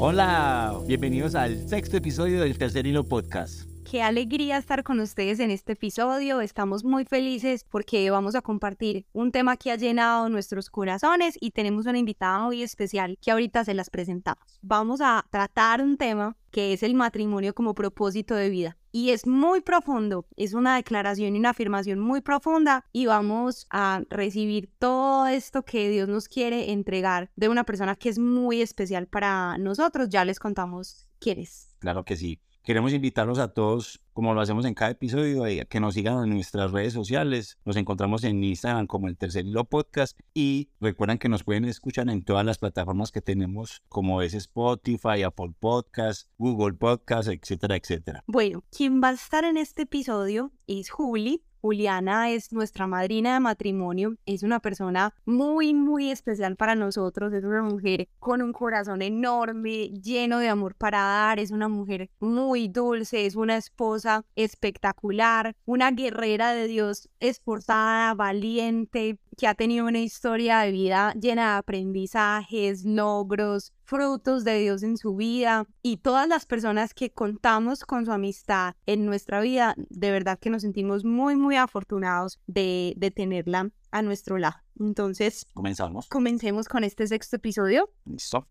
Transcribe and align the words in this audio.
Hola, 0.00 0.78
bienvenidos 0.86 1.34
al 1.34 1.68
sexto 1.68 1.96
episodio 1.96 2.40
del 2.40 2.56
Tercer 2.56 2.86
Hilo 2.86 3.02
Podcast. 3.02 3.68
Qué 3.90 4.00
alegría 4.00 4.56
estar 4.56 4.84
con 4.84 5.00
ustedes 5.00 5.40
en 5.40 5.50
este 5.50 5.72
episodio. 5.72 6.40
Estamos 6.40 6.84
muy 6.84 7.04
felices 7.04 7.64
porque 7.68 8.08
vamos 8.08 8.36
a 8.36 8.40
compartir 8.40 9.06
un 9.12 9.32
tema 9.32 9.56
que 9.56 9.72
ha 9.72 9.76
llenado 9.76 10.28
nuestros 10.28 10.70
corazones 10.70 11.36
y 11.40 11.50
tenemos 11.50 11.86
una 11.86 11.98
invitada 11.98 12.38
muy 12.38 12.62
especial 12.62 13.18
que 13.20 13.32
ahorita 13.32 13.64
se 13.64 13.74
las 13.74 13.90
presentamos. 13.90 14.60
Vamos 14.62 15.00
a 15.00 15.26
tratar 15.30 15.82
un 15.82 15.96
tema 15.96 16.36
que 16.52 16.72
es 16.72 16.84
el 16.84 16.94
matrimonio 16.94 17.52
como 17.52 17.74
propósito 17.74 18.36
de 18.36 18.50
vida. 18.50 18.77
Y 18.92 19.10
es 19.10 19.26
muy 19.26 19.60
profundo, 19.60 20.26
es 20.36 20.54
una 20.54 20.76
declaración 20.76 21.36
y 21.36 21.38
una 21.38 21.50
afirmación 21.50 21.98
muy 21.98 22.20
profunda 22.20 22.84
y 22.92 23.06
vamos 23.06 23.66
a 23.70 24.02
recibir 24.10 24.70
todo 24.78 25.26
esto 25.26 25.64
que 25.64 25.90
Dios 25.90 26.08
nos 26.08 26.28
quiere 26.28 26.72
entregar 26.72 27.30
de 27.36 27.48
una 27.48 27.64
persona 27.64 27.96
que 27.96 28.08
es 28.08 28.18
muy 28.18 28.62
especial 28.62 29.06
para 29.06 29.58
nosotros. 29.58 30.08
Ya 30.08 30.24
les 30.24 30.38
contamos 30.38 31.06
quién 31.18 31.38
es. 31.38 31.74
Claro 31.80 32.04
que 32.04 32.16
sí. 32.16 32.40
Queremos 32.68 32.92
invitarlos 32.92 33.38
a 33.38 33.54
todos, 33.54 34.02
como 34.12 34.34
lo 34.34 34.42
hacemos 34.42 34.66
en 34.66 34.74
cada 34.74 34.90
episodio, 34.90 35.44
a 35.44 35.64
que 35.64 35.80
nos 35.80 35.94
sigan 35.94 36.22
en 36.24 36.34
nuestras 36.34 36.70
redes 36.70 36.92
sociales. 36.92 37.56
Nos 37.64 37.76
encontramos 37.76 38.24
en 38.24 38.44
Instagram 38.44 38.86
como 38.86 39.08
el 39.08 39.16
Tercer 39.16 39.46
Hilo 39.46 39.64
Podcast 39.64 40.20
y 40.34 40.68
recuerden 40.78 41.16
que 41.16 41.30
nos 41.30 41.44
pueden 41.44 41.64
escuchar 41.64 42.10
en 42.10 42.22
todas 42.22 42.44
las 42.44 42.58
plataformas 42.58 43.10
que 43.10 43.22
tenemos, 43.22 43.80
como 43.88 44.20
es 44.20 44.34
Spotify, 44.34 45.22
Apple 45.24 45.54
Podcast, 45.58 46.28
Google 46.36 46.74
Podcast, 46.74 47.30
etcétera, 47.30 47.76
etcétera. 47.76 48.22
Bueno, 48.26 48.62
quien 48.70 49.02
va 49.02 49.08
a 49.08 49.12
estar 49.12 49.44
en 49.44 49.56
este 49.56 49.84
episodio 49.84 50.52
es 50.66 50.90
Juli. 50.90 51.47
Juliana 51.60 52.30
es 52.30 52.52
nuestra 52.52 52.86
madrina 52.86 53.34
de 53.34 53.40
matrimonio, 53.40 54.16
es 54.26 54.42
una 54.42 54.60
persona 54.60 55.14
muy, 55.24 55.74
muy 55.74 56.10
especial 56.10 56.56
para 56.56 56.74
nosotros, 56.74 57.32
es 57.32 57.44
una 57.44 57.62
mujer 57.62 58.08
con 58.18 58.42
un 58.42 58.52
corazón 58.52 59.02
enorme, 59.02 59.88
lleno 59.90 60.38
de 60.38 60.48
amor 60.48 60.74
para 60.74 60.98
dar, 60.98 61.38
es 61.38 61.50
una 61.50 61.68
mujer 61.68 62.10
muy 62.20 62.68
dulce, 62.68 63.26
es 63.26 63.36
una 63.36 63.56
esposa 63.56 64.24
espectacular, 64.36 65.54
una 65.64 65.90
guerrera 65.90 66.52
de 66.52 66.66
Dios 66.66 67.08
esforzada, 67.20 68.14
valiente, 68.14 69.18
que 69.38 69.46
ha 69.46 69.54
tenido 69.54 69.86
una 69.86 70.00
historia 70.00 70.58
de 70.58 70.72
vida 70.72 71.14
llena 71.14 71.52
de 71.52 71.58
aprendizajes, 71.58 72.84
logros, 72.84 73.72
frutos 73.84 74.42
de 74.42 74.58
Dios 74.58 74.82
en 74.82 74.96
su 74.96 75.14
vida 75.14 75.64
y 75.80 75.98
todas 75.98 76.28
las 76.28 76.44
personas 76.44 76.92
que 76.92 77.10
contamos 77.10 77.84
con 77.84 78.04
su 78.04 78.10
amistad 78.10 78.74
en 78.84 79.06
nuestra 79.06 79.40
vida, 79.40 79.76
de 79.76 80.10
verdad 80.10 80.40
que 80.40 80.50
nos 80.50 80.62
sentimos 80.62 81.04
muy, 81.04 81.36
muy 81.36 81.54
afortunados 81.54 82.40
de, 82.48 82.94
de 82.96 83.12
tenerla 83.12 83.70
a 83.92 84.02
nuestro 84.02 84.38
lado. 84.38 84.56
Entonces, 84.80 85.46
comenzamos. 85.54 86.08
Comencemos 86.08 86.68
con 86.68 86.82
este 86.82 87.06
sexto 87.06 87.36
episodio. 87.36 87.88
Listo. 88.06 88.46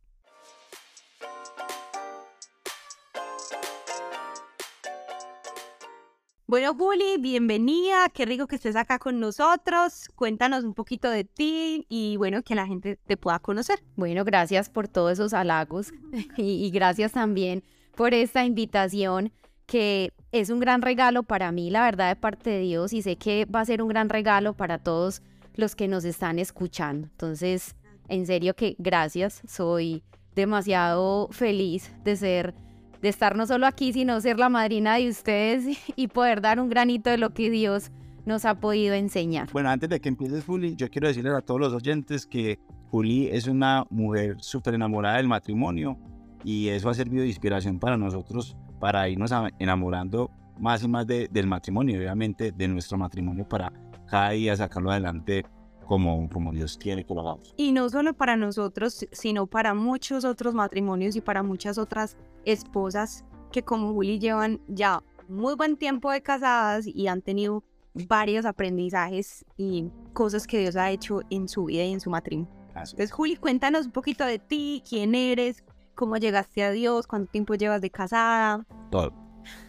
Bueno, 6.50 6.74
Juli, 6.76 7.18
bienvenida. 7.20 8.08
Qué 8.08 8.26
rico 8.26 8.48
que 8.48 8.56
estés 8.56 8.78
acá 8.78 9.00
con 9.00 9.20
nosotros. 9.20 10.08
Cuéntanos 10.16 10.64
un 10.64 10.74
poquito 10.74 11.10
de 11.10 11.26
ti 11.26 11.86
y 11.90 12.16
bueno, 12.16 12.42
que 12.42 12.56
la 12.56 12.66
gente 12.66 12.98
te 13.06 13.18
pueda 13.18 13.40
conocer. 13.40 13.84
Bueno, 13.98 14.24
gracias 14.24 14.70
por 14.70 14.88
todos 14.88 15.12
esos 15.12 15.34
halagos 15.34 15.92
y, 16.38 16.72
gracias 16.72 17.12
también 17.12 17.66
por 17.98 18.14
esta 18.14 18.46
invitación 18.46 19.34
que 19.66 20.14
es 20.32 20.50
un 20.50 20.62
gran 20.62 20.82
regalo 20.82 21.24
para 21.24 21.52
mí, 21.52 21.70
la 21.70 21.84
verdad, 21.84 22.08
de 22.08 22.16
parte 22.16 22.50
de 22.50 22.60
Dios 22.62 22.94
y 22.94 23.02
sé 23.02 23.18
que 23.18 23.44
va 23.44 23.60
a 23.60 23.66
ser 23.66 23.82
un 23.82 23.90
gran 23.90 24.08
regalo 24.08 24.54
para 24.54 24.78
todos 24.78 25.22
los 25.54 25.76
que 25.76 25.90
nos 25.90 26.06
están 26.06 26.40
escuchando. 26.40 27.10
Entonces, 27.12 27.76
en 28.08 28.26
serio 28.26 28.56
que 28.56 28.78
gracias. 28.80 29.42
Soy 29.46 30.02
demasiado 30.34 31.28
feliz 31.30 31.92
de 32.06 32.16
ser 32.16 32.56
de 33.02 33.10
estar 33.10 33.36
no 33.36 33.46
solo 33.46 33.68
aquí, 33.68 33.94
sino 33.94 34.20
ser 34.22 34.40
la 34.40 34.50
madrina 34.50 34.96
de 34.96 35.10
ustedes 35.10 35.78
y 35.96 36.08
poder 36.08 36.42
dar 36.42 36.60
un 36.60 36.70
granito 36.70 37.10
de 37.10 37.18
lo 37.18 37.34
que 37.34 37.50
Dios 37.50 37.92
nos 38.26 38.46
ha 38.46 38.56
podido 38.56 38.94
enseñar. 38.94 39.50
Bueno, 39.54 39.70
antes 39.70 39.90
de 39.90 40.02
que 40.02 40.10
empieces, 40.10 40.44
Juli, 40.44 40.76
yo 40.76 40.90
quiero 40.90 41.08
decirles 41.08 41.34
a 41.34 41.42
todos 41.42 41.62
los 41.62 41.74
oyentes 41.74 42.26
que 42.26 42.60
Juli 42.92 43.28
es 43.28 43.48
una 43.48 43.86
mujer 43.90 44.36
súper 44.40 44.74
enamorada 44.74 45.18
del 45.18 45.28
matrimonio 45.28 45.98
y 46.44 46.68
eso 46.70 46.90
ha 46.90 46.94
servido 46.94 47.22
de 47.22 47.30
inspiración 47.30 47.80
para 47.80 47.98
nosotros 47.98 48.56
para 48.80 49.10
irnos 49.10 49.32
enamorando 49.60 50.30
más 50.60 50.84
y 50.84 50.88
más 50.88 51.06
del 51.08 51.48
matrimonio 51.48 51.98
obviamente 51.98 52.52
de 52.52 52.68
nuestro 52.68 52.98
matrimonio 52.98 53.48
para 53.48 53.72
cada 54.06 54.32
día 54.32 54.56
sacarlo 54.56 54.92
adelante 54.92 55.46
como, 55.88 56.30
como 56.30 56.52
Dios 56.52 56.78
quiere 56.78 57.06
que 57.06 57.14
lo 57.14 57.22
hagamos. 57.22 57.54
Y 57.58 57.72
no 57.72 57.90
solo 57.90 58.14
para 58.14 58.36
nosotros, 58.36 59.08
sino 59.12 59.48
para 59.48 59.74
muchos 59.74 60.26
otros 60.26 60.54
matrimonios 60.54 61.16
y 61.16 61.22
para 61.22 61.44
muchas 61.44 61.78
otras 61.78 62.18
esposas 62.46 63.26
que 63.52 63.64
como 63.64 63.94
Juli 63.94 64.20
llevan 64.20 64.60
ya 64.68 65.02
muy 65.28 65.56
buen 65.56 65.78
tiempo 65.78 66.12
de 66.12 66.22
casadas 66.22 66.86
y 66.86 67.08
han 67.08 67.22
tenido 67.22 67.64
varios 67.94 68.46
aprendizajes 68.46 69.46
y 69.58 69.90
cosas 70.14 70.46
que 70.46 70.60
Dios 70.60 70.76
ha 70.76 70.92
hecho 70.92 71.22
en 71.30 71.48
su 71.48 71.66
vida 71.66 71.84
y 71.84 71.94
en 71.94 72.00
su 72.00 72.10
matrimonio. 72.10 72.54
Entonces, 72.70 73.12
Juli, 73.12 73.38
cuéntanos 73.38 73.88
un 73.88 73.92
poquito 73.92 74.24
de 74.26 74.38
ti, 74.38 74.84
quién 74.88 75.16
eres, 75.16 75.64
cómo 75.96 76.18
llegaste 76.18 76.64
a 76.64 76.72
Dios, 76.72 77.08
cuánto 77.08 77.32
tiempo 77.32 77.56
llevas 77.56 77.82
de 77.82 77.90
casada. 77.90 78.66
Todo. 78.92 79.14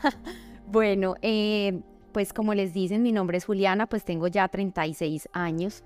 bueno, 0.67 1.15
eh, 1.23 1.81
pues 2.13 2.35
como 2.35 2.53
les 2.53 2.75
dicen, 2.75 3.03
mi 3.03 3.13
nombre 3.13 3.39
es 3.39 3.47
Juliana, 3.47 3.87
pues 3.87 4.05
tengo 4.05 4.29
ya 4.29 4.47
36 4.49 5.29
años. 5.33 5.85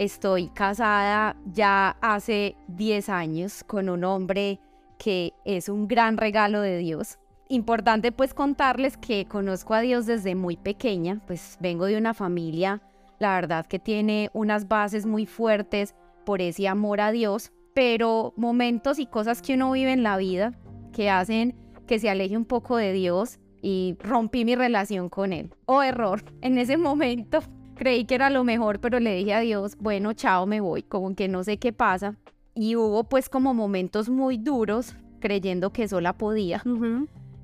Estoy 0.00 0.48
casada 0.48 1.36
ya 1.52 1.94
hace 2.00 2.56
10 2.68 3.10
años 3.10 3.62
con 3.62 3.90
un 3.90 4.02
hombre 4.04 4.58
que 4.98 5.34
es 5.44 5.68
un 5.68 5.88
gran 5.88 6.16
regalo 6.16 6.62
de 6.62 6.78
Dios. 6.78 7.18
Importante 7.50 8.10
pues 8.10 8.32
contarles 8.32 8.96
que 8.96 9.26
conozco 9.26 9.74
a 9.74 9.82
Dios 9.82 10.06
desde 10.06 10.34
muy 10.34 10.56
pequeña, 10.56 11.20
pues 11.26 11.58
vengo 11.60 11.84
de 11.84 11.98
una 11.98 12.14
familia, 12.14 12.80
la 13.18 13.34
verdad 13.34 13.66
que 13.66 13.78
tiene 13.78 14.30
unas 14.32 14.68
bases 14.68 15.04
muy 15.04 15.26
fuertes 15.26 15.94
por 16.24 16.40
ese 16.40 16.66
amor 16.66 17.02
a 17.02 17.12
Dios, 17.12 17.52
pero 17.74 18.32
momentos 18.38 18.98
y 18.98 19.04
cosas 19.04 19.42
que 19.42 19.52
uno 19.52 19.70
vive 19.70 19.92
en 19.92 20.02
la 20.02 20.16
vida 20.16 20.54
que 20.94 21.10
hacen 21.10 21.54
que 21.86 21.98
se 21.98 22.08
aleje 22.08 22.38
un 22.38 22.46
poco 22.46 22.78
de 22.78 22.94
Dios 22.94 23.38
y 23.60 23.98
rompí 24.00 24.46
mi 24.46 24.56
relación 24.56 25.10
con 25.10 25.34
él. 25.34 25.52
Oh, 25.66 25.82
error, 25.82 26.24
en 26.40 26.56
ese 26.56 26.78
momento 26.78 27.42
creí 27.80 28.04
que 28.04 28.14
era 28.14 28.28
lo 28.28 28.44
mejor, 28.44 28.78
pero 28.78 29.00
le 29.00 29.14
dije 29.14 29.32
a 29.32 29.40
Dios, 29.40 29.78
bueno, 29.78 30.12
chao, 30.12 30.44
me 30.44 30.60
voy, 30.60 30.82
como 30.82 31.14
que 31.14 31.28
no 31.28 31.42
sé 31.42 31.56
qué 31.56 31.72
pasa. 31.72 32.14
Y 32.54 32.76
hubo 32.76 33.04
pues 33.04 33.30
como 33.30 33.54
momentos 33.54 34.10
muy 34.10 34.36
duros, 34.36 34.94
creyendo 35.18 35.72
que 35.72 35.88
sola 35.88 36.12
podía. 36.12 36.62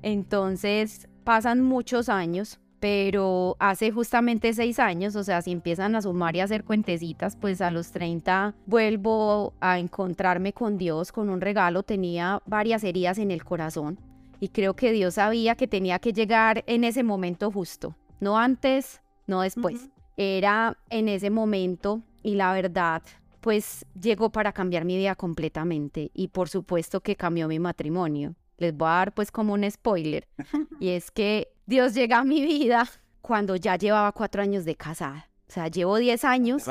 Entonces 0.03 1.07
pasan 1.23 1.61
muchos 1.61 2.07
años, 2.07 2.59
pero 2.79 3.55
hace 3.57 3.89
justamente 3.89 4.53
seis 4.53 4.77
años, 4.77 5.15
o 5.15 5.23
sea, 5.23 5.41
si 5.41 5.51
empiezan 5.51 5.95
a 5.95 6.03
sumar 6.03 6.35
y 6.35 6.41
a 6.41 6.43
hacer 6.43 6.63
cuentecitas, 6.63 7.35
pues 7.35 7.59
a 7.59 7.71
los 7.71 7.89
30 7.89 8.53
vuelvo 8.67 9.55
a 9.59 9.79
encontrarme 9.79 10.53
con 10.53 10.77
Dios 10.77 11.11
con 11.11 11.29
un 11.29 11.41
regalo, 11.41 11.81
tenía 11.81 12.43
varias 12.45 12.83
heridas 12.83 13.17
en 13.17 13.31
el 13.31 13.43
corazón 13.43 13.97
y 14.39 14.49
creo 14.49 14.75
que 14.75 14.91
Dios 14.91 15.15
sabía 15.15 15.55
que 15.55 15.67
tenía 15.67 15.97
que 15.97 16.13
llegar 16.13 16.63
en 16.67 16.83
ese 16.83 17.01
momento 17.01 17.49
justo, 17.49 17.95
no 18.19 18.37
antes, 18.37 19.01
no 19.25 19.41
después 19.41 19.89
era 20.17 20.77
en 20.89 21.07
ese 21.07 21.29
momento 21.29 22.01
y 22.23 22.35
la 22.35 22.51
verdad 22.53 23.03
pues 23.39 23.85
llegó 23.99 24.31
para 24.31 24.51
cambiar 24.51 24.83
mi 24.83 24.97
vida 24.97 25.15
completamente 25.15 26.11
y 26.13 26.27
por 26.27 26.49
supuesto 26.49 26.99
que 27.01 27.15
cambió 27.15 27.47
mi 27.47 27.59
matrimonio. 27.59 28.35
Les 28.57 28.75
voy 28.75 28.87
a 28.87 28.91
dar 28.91 29.13
pues 29.13 29.31
como 29.31 29.53
un 29.53 29.69
spoiler 29.69 30.27
y 30.81 30.89
es 30.89 31.11
que 31.11 31.53
Dios 31.65 31.93
llega 31.93 32.17
a 32.17 32.23
mi 32.25 32.41
vida 32.41 32.85
cuando 33.21 33.55
ya 33.55 33.77
llevaba 33.77 34.11
cuatro 34.11 34.41
años 34.41 34.65
de 34.65 34.75
casada. 34.75 35.29
O 35.47 35.51
sea, 35.51 35.67
llevo 35.69 35.97
diez 35.97 36.25
años, 36.25 36.65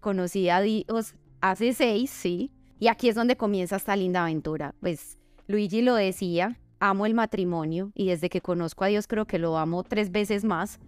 conocí 0.00 0.48
a 0.48 0.60
Dios 0.60 1.14
hace 1.40 1.72
seis, 1.72 2.10
sí, 2.10 2.50
y 2.80 2.88
aquí 2.88 3.08
es 3.08 3.14
donde 3.14 3.36
comienza 3.36 3.76
esta 3.76 3.94
linda 3.94 4.22
aventura. 4.22 4.74
Pues 4.80 5.18
Luigi 5.46 5.82
lo 5.82 5.94
decía, 5.94 6.58
amo 6.80 7.06
el 7.06 7.14
matrimonio 7.14 7.92
y 7.94 8.08
desde 8.08 8.28
que 8.28 8.40
conozco 8.40 8.84
a 8.84 8.88
Dios 8.88 9.06
creo 9.06 9.26
que 9.26 9.38
lo 9.38 9.56
amo 9.58 9.84
tres 9.84 10.10
veces 10.10 10.44
más 10.44 10.80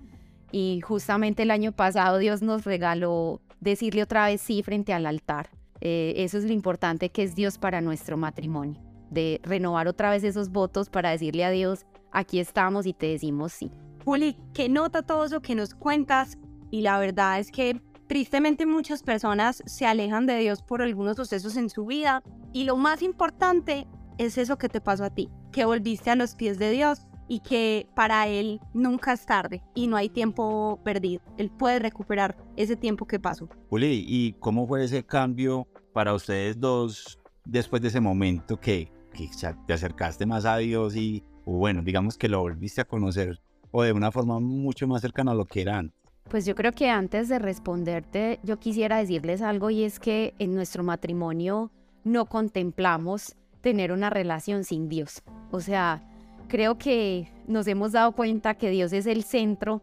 y 0.52 0.80
justamente 0.80 1.42
el 1.42 1.50
año 1.50 1.72
pasado 1.72 2.18
Dios 2.18 2.42
nos 2.42 2.64
regaló 2.64 3.40
decirle 3.60 4.02
otra 4.02 4.26
vez 4.26 4.40
sí 4.40 4.62
frente 4.62 4.92
al 4.92 5.06
altar. 5.06 5.50
Eh, 5.80 6.14
eso 6.16 6.38
es 6.38 6.44
lo 6.44 6.52
importante 6.52 7.10
que 7.10 7.22
es 7.22 7.34
Dios 7.34 7.58
para 7.58 7.80
nuestro 7.80 8.16
matrimonio, 8.16 8.80
de 9.10 9.40
renovar 9.42 9.88
otra 9.88 10.10
vez 10.10 10.24
esos 10.24 10.50
votos 10.50 10.90
para 10.90 11.10
decirle 11.10 11.44
a 11.44 11.50
Dios, 11.50 11.86
aquí 12.12 12.38
estamos 12.38 12.86
y 12.86 12.92
te 12.92 13.06
decimos 13.06 13.52
sí. 13.52 13.70
Juli, 14.04 14.36
que 14.52 14.68
nota 14.68 15.02
todo 15.02 15.24
eso 15.24 15.40
que 15.40 15.54
nos 15.54 15.74
cuentas 15.74 16.38
y 16.70 16.82
la 16.82 16.98
verdad 16.98 17.38
es 17.38 17.50
que 17.50 17.80
tristemente 18.08 18.66
muchas 18.66 19.02
personas 19.02 19.62
se 19.66 19.86
alejan 19.86 20.26
de 20.26 20.38
Dios 20.38 20.62
por 20.62 20.82
algunos 20.82 21.16
sucesos 21.16 21.56
en 21.56 21.70
su 21.70 21.86
vida 21.86 22.22
y 22.52 22.64
lo 22.64 22.76
más 22.76 23.02
importante 23.02 23.86
es 24.18 24.36
eso 24.36 24.58
que 24.58 24.68
te 24.68 24.80
pasó 24.80 25.04
a 25.04 25.10
ti, 25.10 25.30
que 25.52 25.64
volviste 25.64 26.10
a 26.10 26.16
los 26.16 26.34
pies 26.34 26.58
de 26.58 26.70
Dios 26.70 27.06
y 27.30 27.40
que 27.40 27.86
para 27.94 28.26
él 28.26 28.60
nunca 28.74 29.12
es 29.12 29.24
tarde 29.24 29.62
y 29.74 29.86
no 29.86 29.96
hay 29.96 30.08
tiempo 30.08 30.80
perdido. 30.84 31.22
Él 31.38 31.48
puede 31.48 31.78
recuperar 31.78 32.36
ese 32.56 32.74
tiempo 32.74 33.06
que 33.06 33.20
pasó. 33.20 33.48
Juli, 33.68 34.04
¿y 34.06 34.32
cómo 34.40 34.66
fue 34.66 34.84
ese 34.84 35.04
cambio 35.04 35.68
para 35.92 36.12
ustedes 36.12 36.58
dos 36.58 37.20
después 37.44 37.80
de 37.80 37.88
ese 37.88 38.00
momento 38.00 38.58
que 38.58 38.90
que 39.12 39.28
te 39.66 39.72
acercaste 39.72 40.26
más 40.26 40.44
a 40.44 40.56
Dios 40.56 40.96
y, 40.96 41.22
o 41.44 41.52
bueno, 41.52 41.82
digamos 41.82 42.16
que 42.16 42.28
lo 42.28 42.40
volviste 42.40 42.80
a 42.80 42.84
conocer 42.84 43.40
o 43.70 43.82
de 43.82 43.92
una 43.92 44.10
forma 44.10 44.40
mucho 44.40 44.88
más 44.88 45.00
cercana 45.00 45.32
a 45.32 45.34
lo 45.34 45.46
que 45.46 45.62
eran? 45.62 45.92
Pues 46.28 46.46
yo 46.46 46.54
creo 46.54 46.72
que 46.72 46.90
antes 46.90 47.28
de 47.28 47.38
responderte, 47.38 48.40
yo 48.42 48.58
quisiera 48.58 48.98
decirles 48.98 49.42
algo 49.42 49.70
y 49.70 49.84
es 49.84 49.98
que 49.98 50.34
en 50.38 50.54
nuestro 50.54 50.82
matrimonio 50.82 51.70
no 52.04 52.26
contemplamos 52.26 53.36
tener 53.60 53.92
una 53.92 54.10
relación 54.10 54.64
sin 54.64 54.88
Dios. 54.88 55.22
O 55.50 55.60
sea, 55.60 56.02
creo 56.50 56.76
que 56.76 57.30
nos 57.46 57.66
hemos 57.68 57.92
dado 57.92 58.12
cuenta 58.12 58.54
que 58.54 58.70
Dios 58.70 58.92
es 58.92 59.06
el 59.06 59.22
centro 59.22 59.80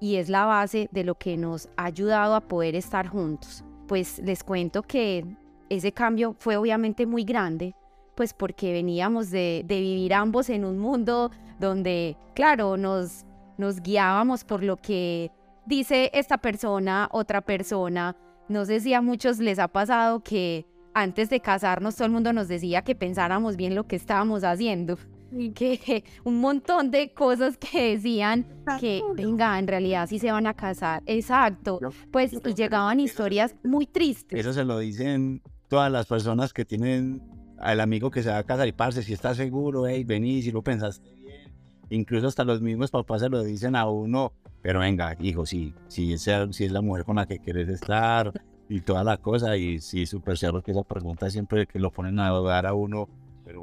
y 0.00 0.16
es 0.16 0.28
la 0.28 0.44
base 0.44 0.88
de 0.92 1.02
lo 1.02 1.16
que 1.16 1.36
nos 1.38 1.68
ha 1.76 1.86
ayudado 1.86 2.34
a 2.34 2.42
poder 2.42 2.76
estar 2.76 3.08
juntos. 3.08 3.64
Pues 3.88 4.18
les 4.18 4.44
cuento 4.44 4.82
que 4.82 5.24
ese 5.70 5.92
cambio 5.92 6.36
fue 6.38 6.58
obviamente 6.58 7.06
muy 7.06 7.24
grande, 7.24 7.74
pues 8.14 8.34
porque 8.34 8.70
veníamos 8.72 9.30
de, 9.30 9.64
vivir 9.66 10.12
ambos 10.12 10.50
en 10.50 10.66
un 10.66 10.78
mundo 10.78 11.30
donde, 11.58 12.16
claro, 12.34 12.76
nos, 12.76 13.24
nos 13.56 13.80
guiábamos 13.80 14.44
por 14.44 14.62
lo 14.62 14.76
que 14.76 15.30
dice 15.64 16.10
esta 16.12 16.36
persona, 16.36 17.08
otra 17.12 17.40
persona. 17.40 18.14
No 18.48 18.66
sé 18.66 18.80
si 18.80 18.92
a 18.92 19.00
muchos 19.00 19.38
les 19.38 19.58
ha 19.58 19.68
pasado 19.68 20.20
que 20.20 20.66
antes 20.92 21.30
de 21.30 21.40
casarnos 21.40 21.96
todo 21.96 22.04
el 22.04 22.12
mundo 22.12 22.32
nos 22.34 22.48
decía 22.48 22.82
que 22.82 22.94
pensáramos 22.94 23.56
bien 23.56 23.74
lo 23.74 23.86
que 23.86 23.96
estábamos 23.96 24.44
haciendo. 24.44 24.98
Y 25.32 25.50
que 25.52 26.04
un 26.24 26.40
montón 26.40 26.90
de 26.90 27.12
cosas 27.12 27.56
que 27.56 27.96
decían 27.96 28.46
que, 28.78 29.02
venga, 29.14 29.58
en 29.58 29.66
realidad 29.66 30.08
sí 30.08 30.18
se 30.18 30.30
van 30.30 30.46
a 30.46 30.54
casar. 30.54 31.02
Exacto. 31.06 31.80
Pues 32.10 32.32
llegaban 32.54 33.00
historias 33.00 33.54
muy 33.64 33.86
tristes. 33.86 34.38
Eso 34.38 34.52
se 34.52 34.64
lo 34.64 34.78
dicen 34.78 35.42
todas 35.68 35.90
las 35.90 36.06
personas 36.06 36.52
que 36.52 36.64
tienen 36.64 37.22
al 37.58 37.80
amigo 37.80 38.10
que 38.10 38.22
se 38.22 38.30
va 38.30 38.38
a 38.38 38.44
casar 38.44 38.66
y 38.66 38.72
parce, 38.72 39.02
si 39.02 39.12
estás 39.12 39.36
seguro, 39.36 39.86
hey, 39.86 40.04
vení, 40.04 40.42
si 40.42 40.50
lo 40.50 40.62
pensaste 40.62 41.14
bien. 41.14 41.52
Incluso 41.90 42.26
hasta 42.26 42.44
los 42.44 42.60
mismos 42.60 42.90
papás 42.90 43.20
se 43.20 43.28
lo 43.28 43.42
dicen 43.42 43.76
a 43.76 43.88
uno, 43.88 44.32
pero 44.62 44.80
venga, 44.80 45.16
hijo, 45.20 45.44
sí, 45.46 45.74
si 45.88 46.12
es, 46.12 46.28
si 46.50 46.64
es 46.64 46.72
la 46.72 46.80
mujer 46.80 47.04
con 47.04 47.16
la 47.16 47.26
que 47.26 47.38
quieres 47.38 47.68
estar 47.68 48.32
y 48.68 48.80
toda 48.80 49.04
la 49.04 49.18
cosa. 49.18 49.56
Y 49.56 49.80
sí, 49.80 50.06
súper 50.06 50.38
cierto 50.38 50.62
que 50.62 50.70
esa 50.70 50.82
pregunta 50.82 51.30
siempre 51.30 51.66
que 51.66 51.78
lo 51.78 51.90
ponen 51.90 52.18
a 52.18 52.30
dudar 52.30 52.66
a 52.66 52.74
uno. 52.74 53.08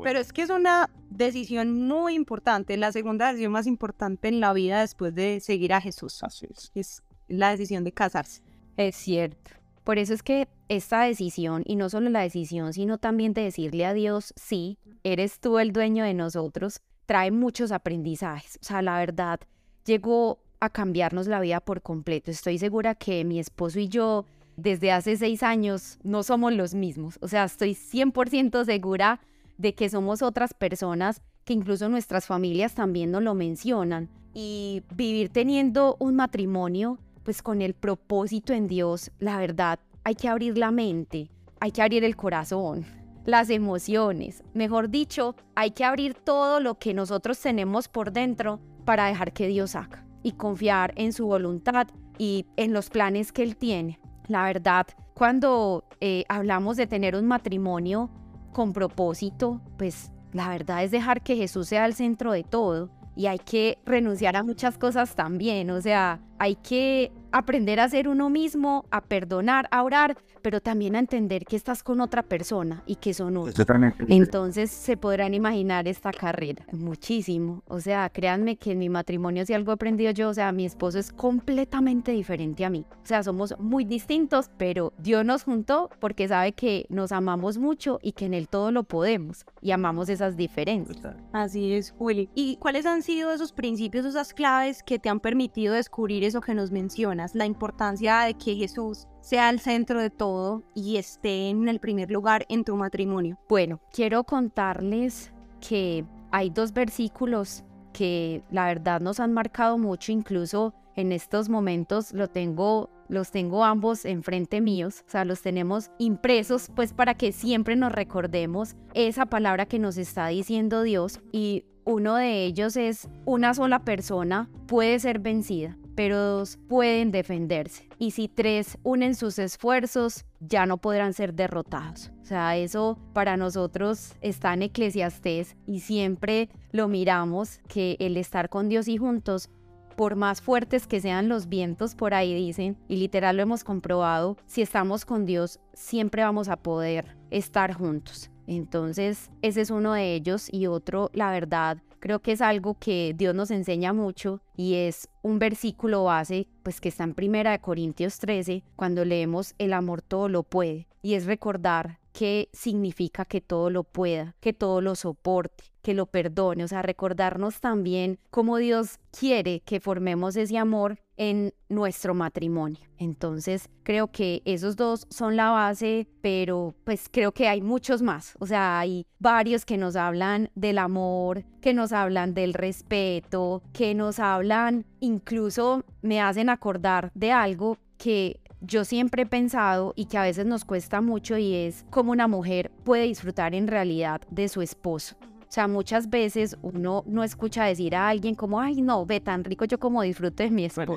Pero, 0.04 0.19
es 0.19 0.34
que 0.34 0.42
es 0.42 0.50
una 0.50 0.89
decisión 1.10 1.88
muy 1.88 2.13
importante, 2.16 2.78
la 2.78 2.92
segunda 2.92 3.28
decisión 3.28 3.51
más 3.51 3.68
importante 3.68 4.28
en 4.28 4.39
la 4.39 4.54
vida 4.54 4.81
después 4.81 5.13
de 5.16 5.39
seguir 5.39 5.74
a 5.74 5.81
Jesús. 5.81 6.24
Así 6.24 6.48
es. 6.50 6.72
Es 6.75 7.04
la 7.28 7.51
decisión 7.51 7.84
de 7.84 7.92
casarse. 7.92 8.42
Es 8.78 8.95
cierto. 8.95 9.51
Por 9.84 9.98
eso 9.98 10.13
es 10.13 10.22
que 10.22 10.48
esta 10.68 11.01
decisión, 11.04 11.63
y 11.66 11.78
no 11.78 11.89
solo 11.89 12.10
la 12.10 12.22
decisión, 12.22 12.74
sino 12.74 12.98
también 12.98 13.34
de 13.34 13.44
decirle 13.44 13.86
a 13.86 13.94
Dios, 13.94 14.34
sí, 14.36 14.78
eres 15.04 15.39
tú 15.39 15.60
el 15.60 15.72
dueño 15.72 16.04
de 16.04 16.13
nosotros, 16.13 16.81
trae 17.06 17.31
muchos 17.31 17.72
aprendizajes. 17.72 18.60
O 18.62 18.66
sea, 18.66 18.81
la 18.81 19.00
verdad, 19.00 19.39
llegó 19.86 20.39
a 20.60 20.69
cambiarnos 20.69 21.28
la 21.28 21.39
vida 21.39 21.62
por 21.62 21.81
completo. 21.81 22.31
Estoy 22.31 22.57
segura 22.57 22.95
que 22.95 23.24
mi 23.24 23.39
esposo 23.39 23.80
y 23.80 23.88
yo 23.88 24.25
desde 24.57 24.92
hace 24.92 25.16
seis 25.16 25.44
años 25.44 26.00
no 26.04 26.24
somos 26.24 26.51
los 26.54 26.74
mismos. 26.74 27.18
O 27.22 27.28
sea, 27.28 27.45
estoy 27.45 27.72
100% 27.72 28.66
segura 28.66 29.22
de 29.57 29.74
que 29.74 29.89
somos 29.89 30.21
otras 30.21 30.54
personas 30.54 31.21
que 31.44 31.54
incluso 31.54 31.89
nuestras 31.89 32.25
familias 32.25 32.75
también 32.75 33.12
nos 33.12 33.24
lo 33.24 33.33
mencionan. 33.33 34.09
Y 34.33 34.83
vivir 34.94 35.30
teniendo 35.30 35.95
un 36.00 36.15
matrimonio, 36.15 37.00
pues 37.24 37.42
con 37.42 37.62
el 37.62 37.74
propósito 37.74 38.54
en 38.54 38.68
Dios, 38.68 39.12
la 39.19 39.39
verdad, 39.39 39.80
hay 40.04 40.15
que 40.15 40.27
abrir 40.27 40.57
la 40.57 40.71
mente, 40.71 41.30
hay 41.59 41.71
que 41.71 41.81
abrir 41.81 42.04
el 42.04 42.15
corazón, 42.15 42.86
las 43.25 43.50
emociones. 43.50 44.44
Mejor 44.54 44.89
dicho, 44.89 45.36
hay 45.56 45.71
que 45.71 45.83
abrir 45.83 46.13
todo 46.13 46.60
lo 46.60 46.77
que 46.80 46.94
nosotros 46.94 47.39
tenemos 47.39 47.88
por 47.88 48.12
dentro 48.12 48.60
para 48.86 49.07
dejar 49.07 49.33
que 49.33 49.48
Dios 49.48 49.75
haga 49.75 50.06
y 50.24 50.33
confiar 50.33 50.94
en 50.95 51.13
su 51.13 51.25
voluntad 51.25 51.88
y 52.18 52.45
en 52.56 52.74
los 52.74 52.89
planes 52.89 53.31
que 53.31 53.44
Él 53.44 53.56
tiene. 53.56 54.00
La 54.27 54.44
verdad, 54.44 54.88
cuando 55.13 55.86
eh, 56.00 56.25
hablamos 56.30 56.77
de 56.77 56.88
tener 56.88 57.15
un 57.15 57.25
matrimonio 57.25 58.10
con 58.57 58.74
propósito, 58.74 59.62
pues 59.77 60.12
la 60.33 60.50
verdad 60.50 60.83
es 60.83 60.89
dejar 60.89 61.21
que 61.21 61.36
Jesús 61.36 61.68
sea 61.68 61.86
el 61.86 61.94
centro 61.94 62.31
de 62.31 62.44
todo 62.44 62.89
y 63.15 63.27
hay 63.27 63.38
que 63.38 63.77
renunciar 63.86 64.36
a 64.36 64.42
muchas 64.42 64.80
cosas 64.80 65.13
también, 65.13 65.69
o 65.69 65.80
sea, 65.80 66.21
hay 66.39 66.56
que 66.56 67.12
aprender 67.31 67.80
a 67.80 67.89
ser 67.89 68.07
uno 68.07 68.30
mismo, 68.30 68.86
a 68.92 69.01
perdonar, 69.01 69.68
a 69.72 69.84
orar, 69.84 70.18
pero 70.42 70.62
también 70.62 70.95
a 70.95 71.00
entender 71.00 71.45
que 71.45 71.56
estás 71.56 71.84
con 71.84 72.00
otra 72.00 72.24
persona 72.24 72.84
y 72.86 72.95
que 72.95 73.13
son 73.13 73.38
otros. 73.38 73.68
Entonces 74.07 74.72
se 74.72 74.95
podrán 74.98 75.34
imaginar 75.34 75.88
esta 75.88 76.12
carrera 76.12 76.66
muchísimo. 76.72 77.63
O 77.68 77.80
sea, 77.80 78.10
créanme 78.10 78.56
que 78.56 78.72
en 78.72 78.80
mi 78.80 78.89
matrimonio 78.89 79.45
si 79.45 79.54
algo 79.54 79.72
he 79.72 79.75
aprendido 79.75 80.12
yo, 80.12 80.30
o 80.30 80.34
sea, 80.34 80.51
mi 80.51 80.66
esposo 80.66 81.00
es 81.00 81.12
completamente 81.12 82.12
diferente 82.12 82.63
a 82.66 82.69
mí. 82.69 82.86
O 83.04 83.06
sea, 83.06 83.24
somos 83.24 83.56
muy 83.60 83.84
distintos, 83.84 84.50
pero 84.57 84.94
Dios 84.98 85.25
nos 85.25 85.44
juntó 85.44 85.89
porque 86.00 86.28
sabe 86.28 86.54
que 86.54 86.86
nos 86.89 87.12
amamos 87.12 87.57
mucho 87.57 88.00
y 88.01 88.13
que 88.13 88.25
en 88.25 88.34
él 88.34 88.48
todo 88.48 88.72
lo 88.72 88.84
podemos 88.84 89.45
y 89.62 89.72
amamos 89.72 90.10
esas 90.10 90.38
diferencias. 90.38 91.16
Así 91.34 91.74
es, 91.74 91.92
Juli. 91.92 92.30
¿Y 92.36 92.57
cuáles 92.57 92.86
han 92.86 93.01
sido 93.01 93.34
esos 93.34 93.51
principios, 93.51 94.06
esas 94.06 94.34
claves 94.34 94.81
que 94.84 95.00
te 95.00 95.10
han 95.10 95.19
permitido 95.19 95.74
descubrir 95.74 96.24
eso 96.27 96.41
que 96.41 96.53
nos 96.53 96.71
mencionas, 96.71 97.33
la 97.35 97.45
importancia 97.45 98.21
de 98.21 98.35
que 98.35 98.56
Jesús 98.56 99.07
sea 99.21 99.50
el 99.50 99.59
centro 99.59 100.00
de 100.00 100.09
todo 100.09 100.63
y 100.75 100.97
esté 100.97 101.50
en 101.50 101.68
el 101.68 101.79
primer 101.79 102.12
lugar 102.12 102.45
en 102.50 102.63
tu 102.63 102.75
matrimonio. 102.75 103.38
Bueno, 103.50 103.79
quiero 103.91 104.24
contarles 104.24 105.33
que 105.68 106.06
hay 106.31 106.50
dos 106.50 106.74
versículos 106.74 107.63
que 107.94 108.44
la 108.51 108.68
verdad 108.68 109.01
nos 109.01 109.19
han 109.19 109.33
marcado 109.33 109.77
mucho, 109.77 110.12
incluso 110.12 110.74
en 110.95 111.12
estos 111.12 111.47
momentos 111.50 112.12
lo 112.13 112.27
tengo, 112.27 112.89
los 113.07 113.31
tengo 113.31 113.63
ambos 113.63 114.06
enfrente 114.06 114.62
míos, 114.62 115.03
o 115.07 115.12
sea, 115.12 115.25
los 115.25 115.41
tenemos 115.41 115.91
impresos 115.97 116.69
pues 116.75 116.94
para 116.94 117.13
que 117.13 117.31
siempre 117.31 117.75
nos 117.75 117.91
recordemos 117.91 118.75
esa 118.94 119.27
palabra 119.27 119.65
que 119.65 119.79
nos 119.79 119.97
está 119.97 120.27
diciendo 120.27 120.83
Dios 120.83 121.21
y 121.31 121.65
uno 121.85 122.15
de 122.15 122.44
ellos 122.44 122.75
es 122.75 123.07
una 123.25 123.53
sola 123.53 123.79
persona 123.79 124.50
puede 124.68 125.00
ser 125.00 125.19
vencida, 125.19 125.77
pero 125.97 126.19
dos 126.19 126.59
pueden 126.69 127.09
defenderse. 127.11 127.89
Y 127.98 128.12
si 128.12 128.27
tres 128.27 128.77
unen 128.83 129.15
sus 129.15 129.39
esfuerzos, 129.39 130.25
ya 130.39 130.67
no 130.67 130.77
podrán 130.77 131.13
ser 131.13 131.33
derrotados. 131.33 132.12
O 132.22 132.25
sea, 132.25 132.55
eso 132.55 133.00
para 133.13 133.36
nosotros 133.36 134.13
está 134.22 134.53
en 134.53 134.62
Eclesiastés 134.62 135.57
y 135.65 135.79
siempre 135.79 136.50
lo 136.72 136.88
miramos 136.88 137.62
que 137.67 137.98
el 138.00 138.15
estar 138.17 138.50
con 138.50 138.69
Dios 138.69 138.88
y 138.88 138.98
juntos 138.98 139.50
por 139.95 140.15
más 140.15 140.39
fuertes 140.39 140.86
que 140.86 141.01
sean 141.01 141.29
los 141.29 141.50
vientos 141.50 141.95
por 141.95 142.13
ahí 142.13 142.36
dicen, 142.36 142.77
y 142.88 142.98
literal 142.98 143.36
lo 143.36 143.41
hemos 143.41 143.63
comprobado, 143.63 144.38
si 144.45 144.62
estamos 144.62 145.03
con 145.03 145.25
Dios 145.25 145.60
siempre 145.74 146.22
vamos 146.22 146.48
a 146.48 146.57
poder 146.57 147.17
estar 147.31 147.74
juntos. 147.74 148.29
Entonces, 148.45 149.31
ese 149.41 149.62
es 149.62 149.72
uno 149.72 149.93
de 149.93 150.13
ellos 150.13 150.48
y 150.53 150.67
otro, 150.67 151.10
la 151.13 151.31
verdad, 151.31 151.79
creo 152.00 152.20
que 152.20 152.32
es 152.32 152.42
algo 152.42 152.77
que 152.80 153.13
Dios 153.16 153.36
nos 153.36 153.51
enseña 153.51 153.94
mucho 153.94 154.42
y 154.56 154.75
es 154.75 155.10
un 155.22 155.39
versículo 155.39 156.06
base, 156.06 156.48
pues 156.63 156.82
que 156.82 156.89
está 156.89 157.04
en 157.04 157.13
Primera 157.13 157.51
de 157.51 157.60
Corintios 157.60 158.20
13, 158.20 158.63
cuando 158.75 159.06
leemos 159.06 159.54
el 159.58 159.74
amor 159.74 160.01
todo 160.01 160.30
lo 160.30 160.44
puede 160.44 160.88
y 161.01 161.13
es 161.13 161.25
recordar 161.25 162.00
qué 162.13 162.50
significa 162.51 163.25
que 163.25 163.42
todo 163.42 163.70
lo 163.70 163.84
pueda, 163.84 164.36
que 164.39 164.54
todo 164.54 164.82
lo 164.82 164.96
soporte, 164.96 165.66
que 165.82 165.94
lo 165.94 166.08
perdone, 166.08 166.63
o 166.63 166.68
sea, 166.68 166.82
recordarnos 166.82 167.60
también 167.60 168.20
cómo 168.30 168.58
Dios 168.58 169.00
quiere 169.18 169.62
que 169.62 169.80
formemos 169.80 170.36
ese 170.36 170.58
amor 170.58 171.00
en 171.17 171.53
nuestro 171.69 172.13
matrimonio. 172.13 172.79
Entonces, 172.97 173.69
creo 173.83 174.12
que 174.12 174.41
esos 174.45 174.75
dos 174.75 175.05
son 175.09 175.36
la 175.36 175.50
base, 175.50 176.07
pero 176.21 176.74
pues 176.83 177.09
creo 177.12 177.31
que 177.31 177.47
hay 177.47 177.62
muchos 177.62 178.01
más. 178.01 178.36
O 178.39 178.47
sea, 178.47 178.79
hay 178.79 179.05
varios 179.19 179.65
que 179.65 179.77
nos 179.77 179.95
hablan 179.95 180.50
del 180.55 180.77
amor, 180.77 181.43
que 181.62 181.74
nos 181.74 181.91
hablan 181.91 182.33
del 182.33 182.53
respeto, 182.53 183.62
que 183.74 183.93
nos 183.93 184.19
hablan, 184.19 184.86
incluso 185.00 185.83
me 186.01 186.21
hacen 186.21 186.50
acordar 186.50 187.12
de 187.13 187.31
algo 187.31 187.77
que 187.97 188.39
yo 188.62 188.86
siempre 188.86 189.24
he 189.24 189.25
pensado 189.27 189.93
y 189.95 190.05
que 190.05 190.17
a 190.17 190.24
veces 190.24 190.45
nos 190.45 190.65
cuesta 190.65 191.01
mucho 191.01 191.38
y 191.38 191.53
es 191.53 191.86
cómo 191.89 192.12
una 192.12 192.27
mujer 192.27 192.71
puede 192.83 193.03
disfrutar 193.03 193.53
en 193.53 193.67
realidad 193.67 194.21
de 194.29 194.47
su 194.50 194.62
esposo. 194.62 195.15
O 195.50 195.51
sea, 195.51 195.68
muchas 195.68 196.10
veces 196.10 196.58
uno 196.62 197.04
no 197.08 197.24
escucha 197.24 197.63
decir 197.63 197.96
a 197.96 198.10
alguien 198.10 198.36
como, 198.36 198.60
ay, 198.60 198.82
no, 198.82 199.06
ve 199.06 199.22
tan 199.22 199.46
rico 199.46 199.63
yo 199.63 199.80
como 199.80 200.01
disfruto 200.01 200.44
de 200.44 200.51
mi 200.51 200.66
esposo. 200.66 200.94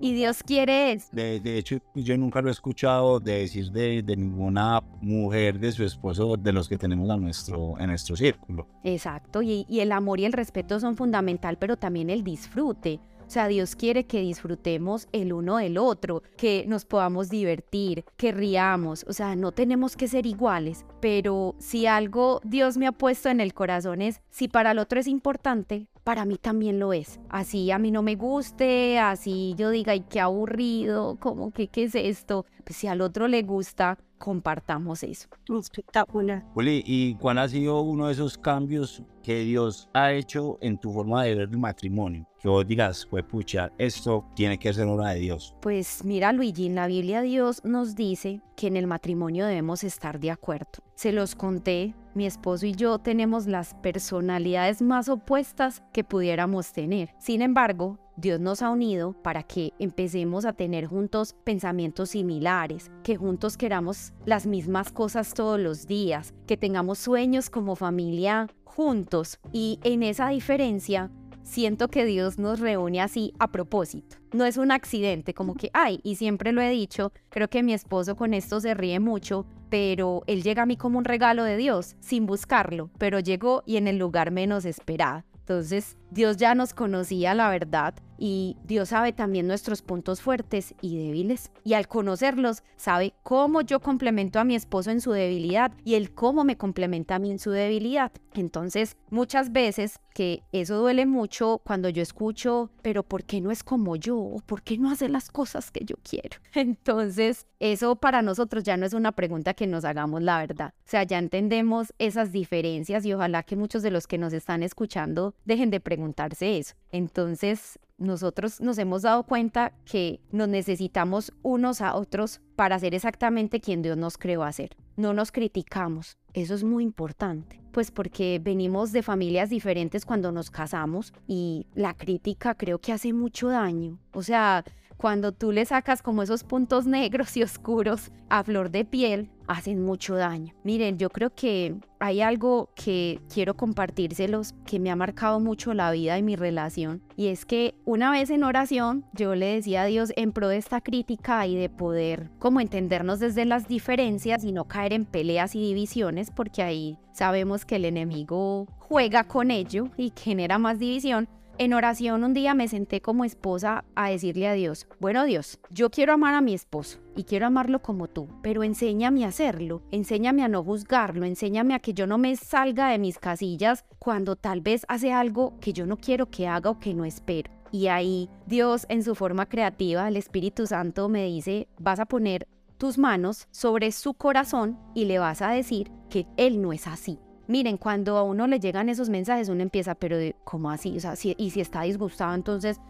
y 0.00 0.14
Dios 0.14 0.42
quiere 0.42 0.92
eso. 0.92 1.08
De, 1.12 1.58
hecho, 1.58 1.78
yo 1.94 2.18
nunca 2.18 2.42
lo 2.42 2.48
he 2.48 2.52
escuchado 2.52 3.20
de 3.20 3.38
decir 3.40 3.70
de, 3.70 4.02
ninguna 4.16 4.82
mujer 5.00 5.58
de 5.60 5.70
su 5.70 5.84
esposo 5.84 6.36
de 6.36 6.52
los 6.52 6.68
que 6.68 6.76
tenemos 6.76 7.08
a 7.10 7.16
nuestro, 7.16 7.78
en 7.78 7.86
nuestro 7.86 8.16
círculo. 8.16 8.66
Exacto, 8.82 9.40
y, 9.40 9.66
y 9.68 9.80
el 9.80 9.92
amor 9.92 10.18
y 10.18 10.24
el 10.24 10.32
respeto 10.32 10.80
son 10.80 10.96
fundamental, 10.96 11.56
pero 11.56 11.76
también 11.76 12.10
el 12.10 12.24
disfrute. 12.24 13.00
O 13.26 13.30
sea, 13.30 13.48
Dios 13.48 13.76
quiere 13.76 14.04
que 14.06 14.20
disfrutemos 14.20 15.08
el 15.12 15.32
uno 15.32 15.56
del 15.56 15.78
otro, 15.78 16.22
que 16.36 16.64
nos 16.66 16.84
podamos 16.84 17.28
divertir, 17.30 18.04
que 18.16 18.32
riamos. 18.32 19.04
O 19.08 19.12
sea, 19.12 19.36
no 19.36 19.52
tenemos 19.52 19.96
que 19.96 20.08
ser 20.08 20.26
iguales, 20.26 20.84
pero 21.00 21.54
si 21.58 21.86
algo 21.86 22.40
Dios 22.44 22.76
me 22.76 22.86
ha 22.86 22.92
puesto 22.92 23.28
en 23.28 23.40
el 23.40 23.54
corazón 23.54 24.02
es, 24.02 24.20
si 24.30 24.48
para 24.48 24.72
el 24.72 24.78
otro 24.78 25.00
es 25.00 25.06
importante, 25.06 25.88
para 26.04 26.26
mí 26.26 26.36
también 26.36 26.78
lo 26.78 26.92
es. 26.92 27.18
Así 27.30 27.70
a 27.70 27.78
mí 27.78 27.90
no 27.90 28.02
me 28.02 28.14
guste, 28.14 28.98
así 28.98 29.54
yo 29.56 29.70
diga, 29.70 29.92
ay, 29.92 30.04
qué 30.08 30.20
aburrido, 30.20 31.16
como 31.18 31.50
que, 31.50 31.68
¿qué 31.68 31.84
es 31.84 31.94
esto? 31.94 32.44
Pues 32.62 32.76
si 32.76 32.86
al 32.86 33.00
otro 33.00 33.26
le 33.26 33.42
gusta, 33.42 33.98
compartamos 34.18 35.02
eso. 35.02 35.28
Espectacular. 35.58 36.44
Juli, 36.54 36.82
¿y 36.86 37.14
cuál 37.16 37.38
ha 37.38 37.48
sido 37.48 37.80
uno 37.80 38.06
de 38.06 38.12
esos 38.12 38.38
cambios 38.38 39.02
que 39.24 39.40
Dios 39.40 39.88
ha 39.94 40.12
hecho 40.12 40.58
en 40.60 40.78
tu 40.78 40.92
forma 40.92 41.24
de 41.24 41.34
ver 41.34 41.48
el 41.50 41.58
matrimonio? 41.58 42.28
Que 42.38 42.48
vos 42.48 42.66
digas, 42.66 43.06
pues 43.10 43.24
pucha, 43.24 43.72
esto 43.78 44.26
tiene 44.36 44.58
que 44.58 44.72
ser 44.72 44.86
obra 44.86 45.10
de 45.10 45.20
Dios. 45.20 45.56
Pues 45.60 46.04
mira, 46.04 46.32
Luigi, 46.32 46.66
en 46.66 46.74
la 46.74 46.86
Biblia 46.86 47.22
Dios 47.22 47.64
nos 47.64 47.96
dice 47.96 48.42
que 48.54 48.66
en 48.66 48.76
el 48.76 48.86
matrimonio 48.86 49.46
debemos 49.46 49.82
estar 49.82 50.20
de 50.20 50.30
acuerdo. 50.30 50.84
Se 50.94 51.10
los 51.10 51.34
conté, 51.34 51.94
mi 52.14 52.26
esposo 52.26 52.66
y 52.66 52.72
yo 52.72 52.98
tenemos 52.98 53.46
las 53.46 53.74
personalidades 53.74 54.82
más 54.82 55.08
opuestas 55.08 55.82
que 55.92 56.04
pudiéramos 56.04 56.72
tener. 56.72 57.14
Sin 57.18 57.42
embargo, 57.42 57.98
Dios 58.16 58.38
nos 58.38 58.62
ha 58.62 58.70
unido 58.70 59.14
para 59.22 59.42
que 59.42 59.72
empecemos 59.80 60.44
a 60.44 60.52
tener 60.52 60.86
juntos 60.86 61.34
pensamientos 61.42 62.10
similares, 62.10 62.92
que 63.02 63.16
juntos 63.16 63.56
queramos 63.56 64.12
las 64.24 64.46
mismas 64.46 64.92
cosas 64.92 65.34
todos 65.34 65.58
los 65.58 65.86
días, 65.88 66.32
que 66.46 66.56
tengamos 66.56 66.98
sueños 66.98 67.50
como 67.50 67.74
familia 67.74 68.48
juntos. 68.74 69.38
Y 69.52 69.78
en 69.84 70.02
esa 70.02 70.28
diferencia, 70.28 71.10
siento 71.42 71.88
que 71.88 72.04
Dios 72.04 72.38
nos 72.38 72.58
reúne 72.58 73.00
así 73.00 73.32
a 73.38 73.52
propósito. 73.52 74.16
No 74.32 74.44
es 74.44 74.56
un 74.56 74.72
accidente, 74.72 75.32
como 75.32 75.54
que, 75.54 75.70
ay, 75.72 76.00
y 76.02 76.16
siempre 76.16 76.52
lo 76.52 76.60
he 76.60 76.70
dicho, 76.70 77.12
creo 77.28 77.48
que 77.48 77.62
mi 77.62 77.72
esposo 77.72 78.16
con 78.16 78.34
esto 78.34 78.60
se 78.60 78.74
ríe 78.74 78.98
mucho, 78.98 79.46
pero 79.70 80.22
él 80.26 80.42
llega 80.42 80.62
a 80.62 80.66
mí 80.66 80.76
como 80.76 80.98
un 80.98 81.04
regalo 81.04 81.44
de 81.44 81.56
Dios, 81.56 81.96
sin 82.00 82.26
buscarlo, 82.26 82.90
pero 82.98 83.20
llegó 83.20 83.62
y 83.64 83.76
en 83.76 83.86
el 83.86 83.98
lugar 83.98 84.30
menos 84.30 84.64
esperado. 84.64 85.22
Entonces, 85.38 85.98
Dios 86.10 86.38
ya 86.38 86.54
nos 86.54 86.72
conocía 86.72 87.34
la 87.34 87.50
verdad 87.50 87.94
y 88.26 88.56
Dios 88.64 88.88
sabe 88.88 89.12
también 89.12 89.46
nuestros 89.46 89.82
puntos 89.82 90.22
fuertes 90.22 90.74
y 90.80 90.96
débiles. 90.96 91.50
Y 91.62 91.74
al 91.74 91.88
conocerlos, 91.88 92.62
sabe 92.74 93.12
cómo 93.22 93.60
yo 93.60 93.80
complemento 93.80 94.40
a 94.40 94.44
mi 94.44 94.54
esposo 94.54 94.90
en 94.90 95.02
su 95.02 95.12
debilidad 95.12 95.72
y 95.84 95.96
él 95.96 96.10
cómo 96.10 96.42
me 96.42 96.56
complementa 96.56 97.16
a 97.16 97.18
mí 97.18 97.30
en 97.30 97.38
su 97.38 97.50
debilidad. 97.50 98.12
Entonces, 98.32 98.96
muchas 99.10 99.52
veces 99.52 100.00
que 100.14 100.42
eso 100.52 100.78
duele 100.78 101.04
mucho 101.04 101.60
cuando 101.66 101.90
yo 101.90 102.00
escucho, 102.00 102.70
pero 102.80 103.02
¿por 103.02 103.24
qué 103.24 103.42
no 103.42 103.50
es 103.50 103.62
como 103.62 103.94
yo? 103.94 104.16
¿O 104.16 104.38
por 104.38 104.62
qué 104.62 104.78
no 104.78 104.90
hace 104.90 105.10
las 105.10 105.30
cosas 105.30 105.70
que 105.70 105.84
yo 105.84 105.96
quiero? 106.02 106.38
Entonces, 106.54 107.46
eso 107.60 107.96
para 107.96 108.22
nosotros 108.22 108.64
ya 108.64 108.78
no 108.78 108.86
es 108.86 108.94
una 108.94 109.12
pregunta 109.12 109.52
que 109.52 109.66
nos 109.66 109.84
hagamos 109.84 110.22
la 110.22 110.38
verdad. 110.38 110.72
O 110.78 110.88
sea, 110.88 111.02
ya 111.02 111.18
entendemos 111.18 111.92
esas 111.98 112.32
diferencias 112.32 113.04
y 113.04 113.12
ojalá 113.12 113.42
que 113.42 113.56
muchos 113.56 113.82
de 113.82 113.90
los 113.90 114.06
que 114.06 114.16
nos 114.16 114.32
están 114.32 114.62
escuchando 114.62 115.34
dejen 115.44 115.70
de 115.70 115.80
preguntarse 115.80 116.56
eso. 116.56 116.74
Entonces, 116.90 117.78
nosotros 117.98 118.60
nos 118.60 118.78
hemos 118.78 119.02
dado 119.02 119.24
cuenta 119.24 119.72
que 119.84 120.20
nos 120.32 120.48
necesitamos 120.48 121.32
unos 121.42 121.80
a 121.80 121.94
otros 121.94 122.40
para 122.56 122.78
ser 122.78 122.94
exactamente 122.94 123.60
quien 123.60 123.82
Dios 123.82 123.96
nos 123.96 124.18
creó 124.18 124.42
a 124.42 124.52
ser. 124.52 124.76
No 124.96 125.12
nos 125.12 125.32
criticamos, 125.32 126.18
eso 126.32 126.54
es 126.54 126.64
muy 126.64 126.82
importante, 126.84 127.60
pues 127.72 127.90
porque 127.90 128.40
venimos 128.42 128.92
de 128.92 129.02
familias 129.02 129.50
diferentes 129.50 130.04
cuando 130.04 130.32
nos 130.32 130.50
casamos 130.50 131.12
y 131.26 131.66
la 131.74 131.94
crítica 131.94 132.54
creo 132.54 132.80
que 132.80 132.92
hace 132.92 133.12
mucho 133.12 133.48
daño. 133.48 133.98
O 134.12 134.22
sea, 134.22 134.64
cuando 134.96 135.32
tú 135.32 135.52
le 135.52 135.64
sacas 135.64 136.02
como 136.02 136.22
esos 136.22 136.44
puntos 136.44 136.86
negros 136.86 137.36
y 137.36 137.42
oscuros 137.42 138.10
a 138.28 138.42
flor 138.42 138.70
de 138.70 138.84
piel, 138.84 139.30
hacen 139.46 139.84
mucho 139.84 140.14
daño. 140.14 140.54
Miren, 140.64 140.98
yo 140.98 141.10
creo 141.10 141.34
que 141.34 141.76
hay 142.00 142.20
algo 142.20 142.70
que 142.74 143.20
quiero 143.32 143.54
compartírselos 143.54 144.54
que 144.66 144.78
me 144.78 144.90
ha 144.90 144.96
marcado 144.96 145.40
mucho 145.40 145.74
la 145.74 145.90
vida 145.90 146.18
y 146.18 146.22
mi 146.22 146.36
relación. 146.36 147.02
Y 147.16 147.28
es 147.28 147.44
que 147.44 147.74
una 147.84 148.10
vez 148.10 148.30
en 148.30 148.44
oración 148.44 149.04
yo 149.12 149.34
le 149.34 149.54
decía 149.54 149.82
a 149.82 149.86
Dios 149.86 150.12
en 150.16 150.32
pro 150.32 150.48
de 150.48 150.56
esta 150.56 150.80
crítica 150.80 151.46
y 151.46 151.56
de 151.56 151.68
poder 151.68 152.30
como 152.38 152.60
entendernos 152.60 153.20
desde 153.20 153.44
las 153.44 153.68
diferencias 153.68 154.44
y 154.44 154.52
no 154.52 154.64
caer 154.64 154.92
en 154.92 155.04
peleas 155.04 155.54
y 155.54 155.60
divisiones 155.60 156.30
porque 156.30 156.62
ahí 156.62 156.98
sabemos 157.12 157.64
que 157.64 157.76
el 157.76 157.84
enemigo 157.84 158.66
juega 158.78 159.24
con 159.24 159.50
ello 159.50 159.88
y 159.96 160.12
genera 160.16 160.58
más 160.58 160.78
división. 160.78 161.28
En 161.56 161.72
oración 161.72 162.24
un 162.24 162.34
día 162.34 162.52
me 162.52 162.66
senté 162.66 163.00
como 163.00 163.24
esposa 163.24 163.84
a 163.94 164.10
decirle 164.10 164.48
a 164.48 164.54
Dios, 164.54 164.88
bueno 164.98 165.22
Dios, 165.24 165.60
yo 165.70 165.88
quiero 165.88 166.12
amar 166.12 166.34
a 166.34 166.40
mi 166.40 166.52
esposo 166.52 166.98
y 167.14 167.22
quiero 167.22 167.46
amarlo 167.46 167.80
como 167.80 168.08
tú, 168.08 168.26
pero 168.42 168.64
enséñame 168.64 169.24
a 169.24 169.28
hacerlo, 169.28 169.80
enséñame 169.92 170.42
a 170.42 170.48
no 170.48 170.64
juzgarlo, 170.64 171.24
enséñame 171.24 171.74
a 171.74 171.78
que 171.78 171.94
yo 171.94 172.08
no 172.08 172.18
me 172.18 172.34
salga 172.34 172.88
de 172.88 172.98
mis 172.98 173.20
casillas 173.20 173.84
cuando 174.00 174.34
tal 174.34 174.62
vez 174.62 174.84
hace 174.88 175.12
algo 175.12 175.54
que 175.60 175.72
yo 175.72 175.86
no 175.86 175.96
quiero 175.96 176.28
que 176.28 176.48
haga 176.48 176.70
o 176.70 176.80
que 176.80 176.92
no 176.92 177.04
espero. 177.04 177.52
Y 177.70 177.86
ahí 177.86 178.28
Dios 178.46 178.84
en 178.88 179.04
su 179.04 179.14
forma 179.14 179.46
creativa, 179.46 180.08
el 180.08 180.16
Espíritu 180.16 180.66
Santo 180.66 181.08
me 181.08 181.24
dice, 181.24 181.68
vas 181.78 182.00
a 182.00 182.06
poner 182.06 182.48
tus 182.78 182.98
manos 182.98 183.46
sobre 183.52 183.92
su 183.92 184.14
corazón 184.14 184.76
y 184.92 185.04
le 185.04 185.20
vas 185.20 185.40
a 185.40 185.50
decir 185.50 185.92
que 186.10 186.26
Él 186.36 186.60
no 186.60 186.72
es 186.72 186.88
así, 186.88 187.20
Miren, 187.46 187.76
cuando 187.76 188.16
a 188.16 188.22
uno 188.22 188.46
le 188.46 188.60
llegan 188.60 188.88
esos 188.88 189.08
mensajes, 189.08 189.48
uno 189.48 189.62
empieza, 189.62 189.94
pero 189.94 190.16
¿cómo 190.44 190.70
así? 190.70 190.96
O 190.96 191.00
sea, 191.00 191.14
y 191.36 191.50
si 191.50 191.60
está 191.60 191.82
disgustado, 191.82 192.34
entonces 192.34 192.80